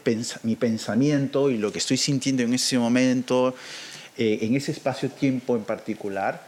mi 0.43 0.57
pensamiento 0.57 1.51
y 1.51 1.59
lo 1.59 1.71
que 1.71 1.79
estoy 1.79 1.99
sintiendo 1.99 2.43
en 2.43 2.55
ese 2.55 2.79
momento, 2.79 3.55
eh, 4.17 4.39
en 4.43 4.57
ese 4.57 4.73
espacio-tiempo 4.73 5.57
en 5.57 5.65
particular, 5.65 6.43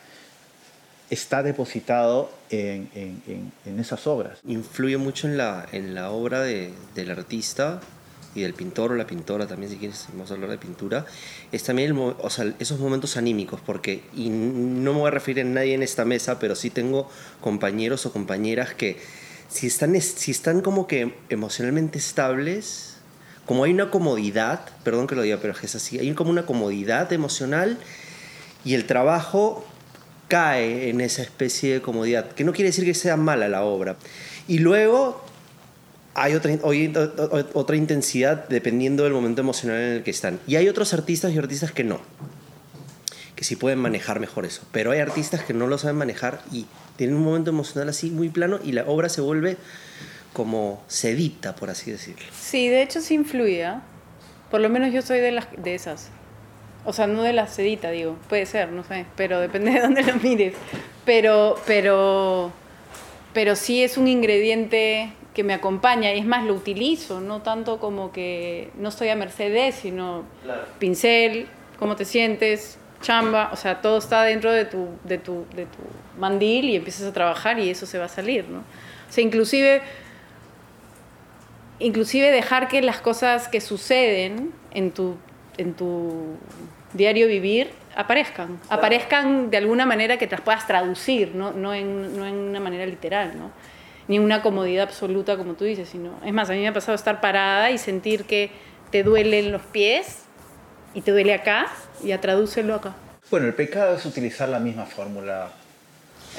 está 1.10 1.42
depositado 1.42 2.30
en, 2.50 2.88
en, 2.94 3.22
en, 3.26 3.52
en, 3.66 3.80
esas 3.80 4.06
obras. 4.06 4.38
Influye 4.46 4.96
mucho 4.96 5.26
en 5.26 5.36
la, 5.36 5.66
en 5.72 5.94
la 5.94 6.10
obra 6.10 6.42
de, 6.42 6.72
del 6.94 7.10
artista 7.10 7.80
y 8.34 8.42
del 8.42 8.54
pintor 8.54 8.92
o 8.92 8.94
la 8.94 9.06
pintora 9.06 9.46
también, 9.46 9.70
si 9.70 9.78
quieres, 9.78 10.06
vamos 10.12 10.30
a 10.30 10.34
hablar 10.34 10.50
de 10.50 10.58
pintura, 10.58 11.06
es 11.50 11.62
también 11.62 11.96
o 11.96 12.30
sea, 12.30 12.54
esos 12.58 12.78
momentos 12.78 13.16
anímicos, 13.16 13.60
porque, 13.64 14.02
y 14.14 14.28
no 14.30 14.92
me 14.92 15.00
voy 15.00 15.08
a 15.08 15.10
referir 15.10 15.44
a 15.44 15.48
nadie 15.48 15.74
en 15.74 15.82
esta 15.82 16.04
mesa, 16.04 16.38
pero 16.38 16.54
sí 16.54 16.70
tengo 16.70 17.10
compañeros 17.40 18.06
o 18.06 18.12
compañeras 18.12 18.74
que 18.74 18.98
si 19.48 19.66
están, 19.66 20.00
si 20.00 20.30
están 20.30 20.60
como 20.60 20.86
que 20.86 21.14
emocionalmente 21.30 21.98
estables, 21.98 22.96
como 23.46 23.64
hay 23.64 23.72
una 23.72 23.90
comodidad, 23.90 24.60
perdón 24.84 25.06
que 25.06 25.14
lo 25.14 25.22
diga, 25.22 25.38
pero 25.40 25.54
es 25.60 25.74
así, 25.74 25.98
hay 25.98 26.12
como 26.12 26.30
una 26.30 26.44
comodidad 26.44 27.12
emocional 27.12 27.78
y 28.64 28.74
el 28.74 28.84
trabajo 28.86 29.64
cae 30.28 30.90
en 30.90 31.00
esa 31.00 31.22
especie 31.22 31.72
de 31.72 31.80
comodidad, 31.80 32.32
que 32.32 32.44
no 32.44 32.52
quiere 32.52 32.68
decir 32.68 32.84
que 32.84 32.92
sea 32.92 33.16
mala 33.16 33.48
la 33.48 33.62
obra. 33.62 33.96
Y 34.46 34.58
luego 34.58 35.24
hay 36.14 36.34
otra, 36.34 36.52
otra 37.54 37.76
intensidad 37.76 38.48
dependiendo 38.48 39.04
del 39.04 39.12
momento 39.12 39.40
emocional 39.40 39.78
en 39.78 39.92
el 39.94 40.02
que 40.02 40.10
están. 40.10 40.40
Y 40.46 40.56
hay 40.56 40.68
otros 40.68 40.92
artistas 40.94 41.32
y 41.32 41.38
artistas 41.38 41.72
que 41.72 41.84
no, 41.84 42.00
que 43.36 43.44
sí 43.44 43.56
pueden 43.56 43.78
manejar 43.78 44.18
mejor 44.18 44.44
eso. 44.44 44.62
Pero 44.72 44.90
hay 44.90 44.98
artistas 44.98 45.44
que 45.44 45.54
no 45.54 45.66
lo 45.66 45.78
saben 45.78 45.96
manejar 45.96 46.40
y 46.50 46.66
tienen 46.96 47.16
un 47.16 47.22
momento 47.22 47.50
emocional 47.50 47.88
así 47.88 48.10
muy 48.10 48.28
plano 48.28 48.58
y 48.64 48.72
la 48.72 48.84
obra 48.86 49.08
se 49.08 49.20
vuelve 49.20 49.56
como 50.32 50.82
sedita, 50.88 51.54
por 51.54 51.70
así 51.70 51.90
decirlo. 51.90 52.26
Sí, 52.36 52.68
de 52.68 52.82
hecho 52.82 53.00
sí 53.00 53.14
influye. 53.14 53.64
¿ah? 53.64 53.82
Por 54.50 54.60
lo 54.60 54.68
menos 54.68 54.92
yo 54.92 55.02
soy 55.02 55.20
de, 55.20 55.30
las, 55.30 55.46
de 55.56 55.74
esas. 55.74 56.10
O 56.84 56.92
sea, 56.92 57.06
no 57.06 57.22
de 57.22 57.32
la 57.32 57.46
sedita, 57.46 57.90
digo. 57.90 58.16
Puede 58.28 58.46
ser, 58.46 58.70
no 58.72 58.82
sé. 58.82 59.06
Pero 59.16 59.40
depende 59.40 59.70
de 59.72 59.80
dónde 59.80 60.02
lo 60.02 60.16
mires. 60.16 60.54
Pero, 61.04 61.60
pero, 61.66 62.52
pero 63.32 63.56
sí 63.56 63.82
es 63.82 63.96
un 63.96 64.08
ingrediente 64.08 65.12
que 65.38 65.44
me 65.44 65.54
acompaña 65.54 66.12
y 66.12 66.18
es 66.18 66.26
más, 66.26 66.44
lo 66.44 66.52
utilizo, 66.52 67.20
no 67.20 67.42
tanto 67.42 67.78
como 67.78 68.10
que 68.10 68.70
no 68.76 68.88
estoy 68.88 69.10
a 69.10 69.14
Mercedes, 69.14 69.76
sino 69.76 70.24
pincel, 70.80 71.46
cómo 71.78 71.94
te 71.94 72.04
sientes, 72.04 72.76
chamba, 73.02 73.50
o 73.52 73.56
sea, 73.56 73.80
todo 73.80 73.98
está 73.98 74.24
dentro 74.24 74.50
de 74.50 74.64
tu, 74.64 74.88
de 75.04 75.16
tu, 75.18 75.46
de 75.54 75.66
tu 75.66 75.78
mandil 76.18 76.64
y 76.64 76.74
empiezas 76.74 77.06
a 77.06 77.12
trabajar 77.12 77.60
y 77.60 77.70
eso 77.70 77.86
se 77.86 77.98
va 77.98 78.06
a 78.06 78.08
salir, 78.08 78.48
¿no? 78.48 78.58
O 78.58 79.12
sea, 79.12 79.22
inclusive, 79.22 79.80
inclusive 81.78 82.32
dejar 82.32 82.66
que 82.66 82.82
las 82.82 83.00
cosas 83.00 83.46
que 83.46 83.60
suceden 83.60 84.52
en 84.72 84.90
tu, 84.90 85.18
en 85.56 85.74
tu 85.74 86.34
diario 86.94 87.28
vivir 87.28 87.70
aparezcan, 87.94 88.58
aparezcan 88.70 89.50
de 89.50 89.58
alguna 89.58 89.86
manera 89.86 90.16
que 90.16 90.26
te 90.26 90.34
las 90.34 90.40
puedas 90.40 90.66
traducir, 90.66 91.36
no, 91.36 91.52
no, 91.52 91.74
en, 91.74 92.16
no 92.16 92.26
en 92.26 92.34
una 92.34 92.58
manera 92.58 92.84
literal, 92.86 93.38
¿no? 93.38 93.52
Ni 94.08 94.18
una 94.18 94.42
comodidad 94.42 94.88
absoluta 94.88 95.36
como 95.36 95.54
tú 95.54 95.64
dices, 95.64 95.88
sino, 95.90 96.18
es 96.24 96.32
más, 96.32 96.50
a 96.50 96.54
mí 96.54 96.60
me 96.60 96.68
ha 96.68 96.72
pasado 96.72 96.96
estar 96.96 97.20
parada 97.20 97.70
y 97.70 97.78
sentir 97.78 98.24
que 98.24 98.50
te 98.90 99.02
duelen 99.02 99.52
los 99.52 99.62
pies 99.62 100.20
y 100.94 101.02
te 101.02 101.12
duele 101.12 101.34
acá 101.34 101.66
y 102.02 102.12
a 102.12 102.20
tradúcelo 102.20 102.74
acá. 102.74 102.96
Bueno, 103.30 103.46
el 103.46 103.54
pecado 103.54 103.96
es 103.96 104.06
utilizar 104.06 104.48
la 104.48 104.58
misma 104.58 104.86
fórmula. 104.86 105.52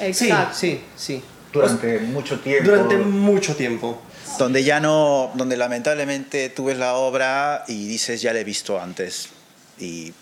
Exacto. 0.00 0.54
Sí, 0.54 0.80
sí, 0.96 1.14
sí. 1.16 1.22
Durante 1.52 1.98
mucho 2.00 2.40
tiempo. 2.40 2.70
Durante 2.70 2.96
mucho 2.96 3.54
tiempo. 3.56 4.02
Donde 4.38 4.64
ya 4.64 4.80
no, 4.80 5.30
donde 5.34 5.56
lamentablemente 5.56 6.48
tú 6.48 6.66
ves 6.66 6.78
la 6.78 6.94
obra 6.94 7.64
y 7.68 7.86
dices, 7.86 8.22
ya 8.22 8.32
la 8.32 8.40
he 8.40 8.44
visto 8.44 8.80
antes 8.80 9.28
y 9.78 10.12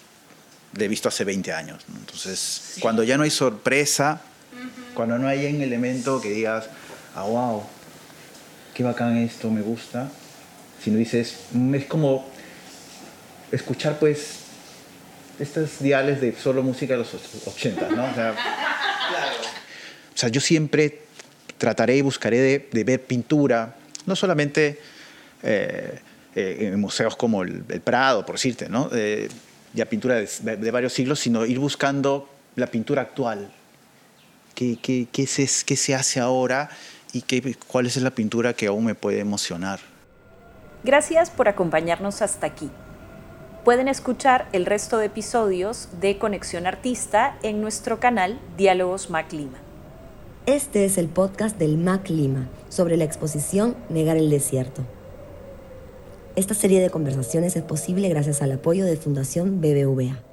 la 0.75 0.85
he 0.85 0.89
visto 0.89 1.09
hace 1.09 1.25
20 1.25 1.53
años. 1.53 1.85
Entonces, 1.95 2.77
cuando 2.81 3.03
ya 3.03 3.17
no 3.17 3.25
hay 3.25 3.31
sorpresa, 3.31 4.21
cuando 4.95 5.19
no 5.19 5.29
hay 5.29 5.47
un 5.55 5.63
elemento 5.63 6.21
que 6.21 6.31
digas, 6.31 6.69
ah, 7.19 7.25
wow, 7.25 7.63
qué 8.75 8.85
bacán 8.85 9.17
esto, 9.17 9.51
me 9.51 9.61
gusta, 9.61 10.09
sino 10.83 10.99
dices, 10.99 11.47
mm, 11.53 11.75
es 11.75 11.87
como 11.87 12.25
escuchar 13.51 13.99
pues 13.99 14.41
estas 15.41 15.83
diales 15.83 16.21
de 16.21 16.33
solo 16.35 16.63
música 16.63 16.95
de 16.95 16.99
los 16.99 17.15
80, 17.47 17.89
¿no? 17.91 18.05
O 20.15 20.21
sea, 20.21 20.31
yo 20.31 20.41
siempre 20.41 21.03
trataré 21.59 21.97
y 21.97 22.01
buscaré 22.03 22.69
de, 22.73 22.85
ver 22.85 23.05
pintura, 23.05 23.77
no 24.05 24.17
solamente 24.17 24.81
eh, 25.45 26.01
eh, 26.35 26.57
en 26.73 26.81
museos 26.81 27.15
como 27.15 27.45
el, 27.45 27.63
Prado, 27.63 28.27
por 28.27 28.35
decirte, 28.35 28.69
¿no? 28.69 28.91
ya 29.75 29.87
pintura 29.87 30.17
de, 30.17 30.71
varios 30.73 30.93
siglos, 30.93 31.21
sino 31.21 31.47
ir 31.47 31.61
buscando 31.61 32.29
la 32.57 32.67
pintura 32.67 33.03
actual. 33.03 33.49
¿Qué, 34.57 34.77
qué, 34.83 35.07
qué, 35.13 35.29
se, 35.29 35.49
qué 35.65 35.77
se 35.77 35.95
hace 35.95 36.19
ahora 36.19 36.69
y 37.13 37.23
qué, 37.23 37.57
cuál 37.67 37.87
es 37.87 37.97
la 37.97 38.11
pintura 38.11 38.53
que 38.53 38.67
aún 38.67 38.85
me 38.85 38.95
puede 38.95 39.21
emocionar. 39.21 39.81
Gracias 40.85 41.31
por 41.31 41.49
acompañarnos 41.49 42.23
hasta 42.23 42.47
aquí. 42.47 42.71
Pueden 43.65 43.89
escuchar 43.89 44.49
el 44.53 44.65
resto 44.65 44.99
de 44.99 45.07
episodios 45.07 45.89
de 46.01 46.19
Conexión 46.19 46.67
Artista 46.67 47.37
en 47.43 47.61
nuestro 47.61 48.01
canal 48.01 48.41
Diálogos 48.57 49.11
Mac 49.11 49.33
Lima. 49.33 49.59
Este 50.47 50.85
es 50.85 50.97
el 50.97 51.09
podcast 51.09 51.59
del 51.59 51.77
Mac 51.77 52.09
Lima 52.09 52.49
sobre 52.71 52.97
la 52.97 53.05
exposición 53.05 53.77
Negar 53.91 54.17
el 54.17 54.31
Desierto. 54.31 54.83
Esta 56.37 56.55
serie 56.55 56.81
de 56.81 56.91
conversaciones 56.91 57.57
es 57.57 57.63
posible 57.65 58.09
gracias 58.09 58.41
al 58.41 58.53
apoyo 58.53 58.85
de 58.85 58.97
Fundación 58.97 59.61
BBVA. 59.61 60.28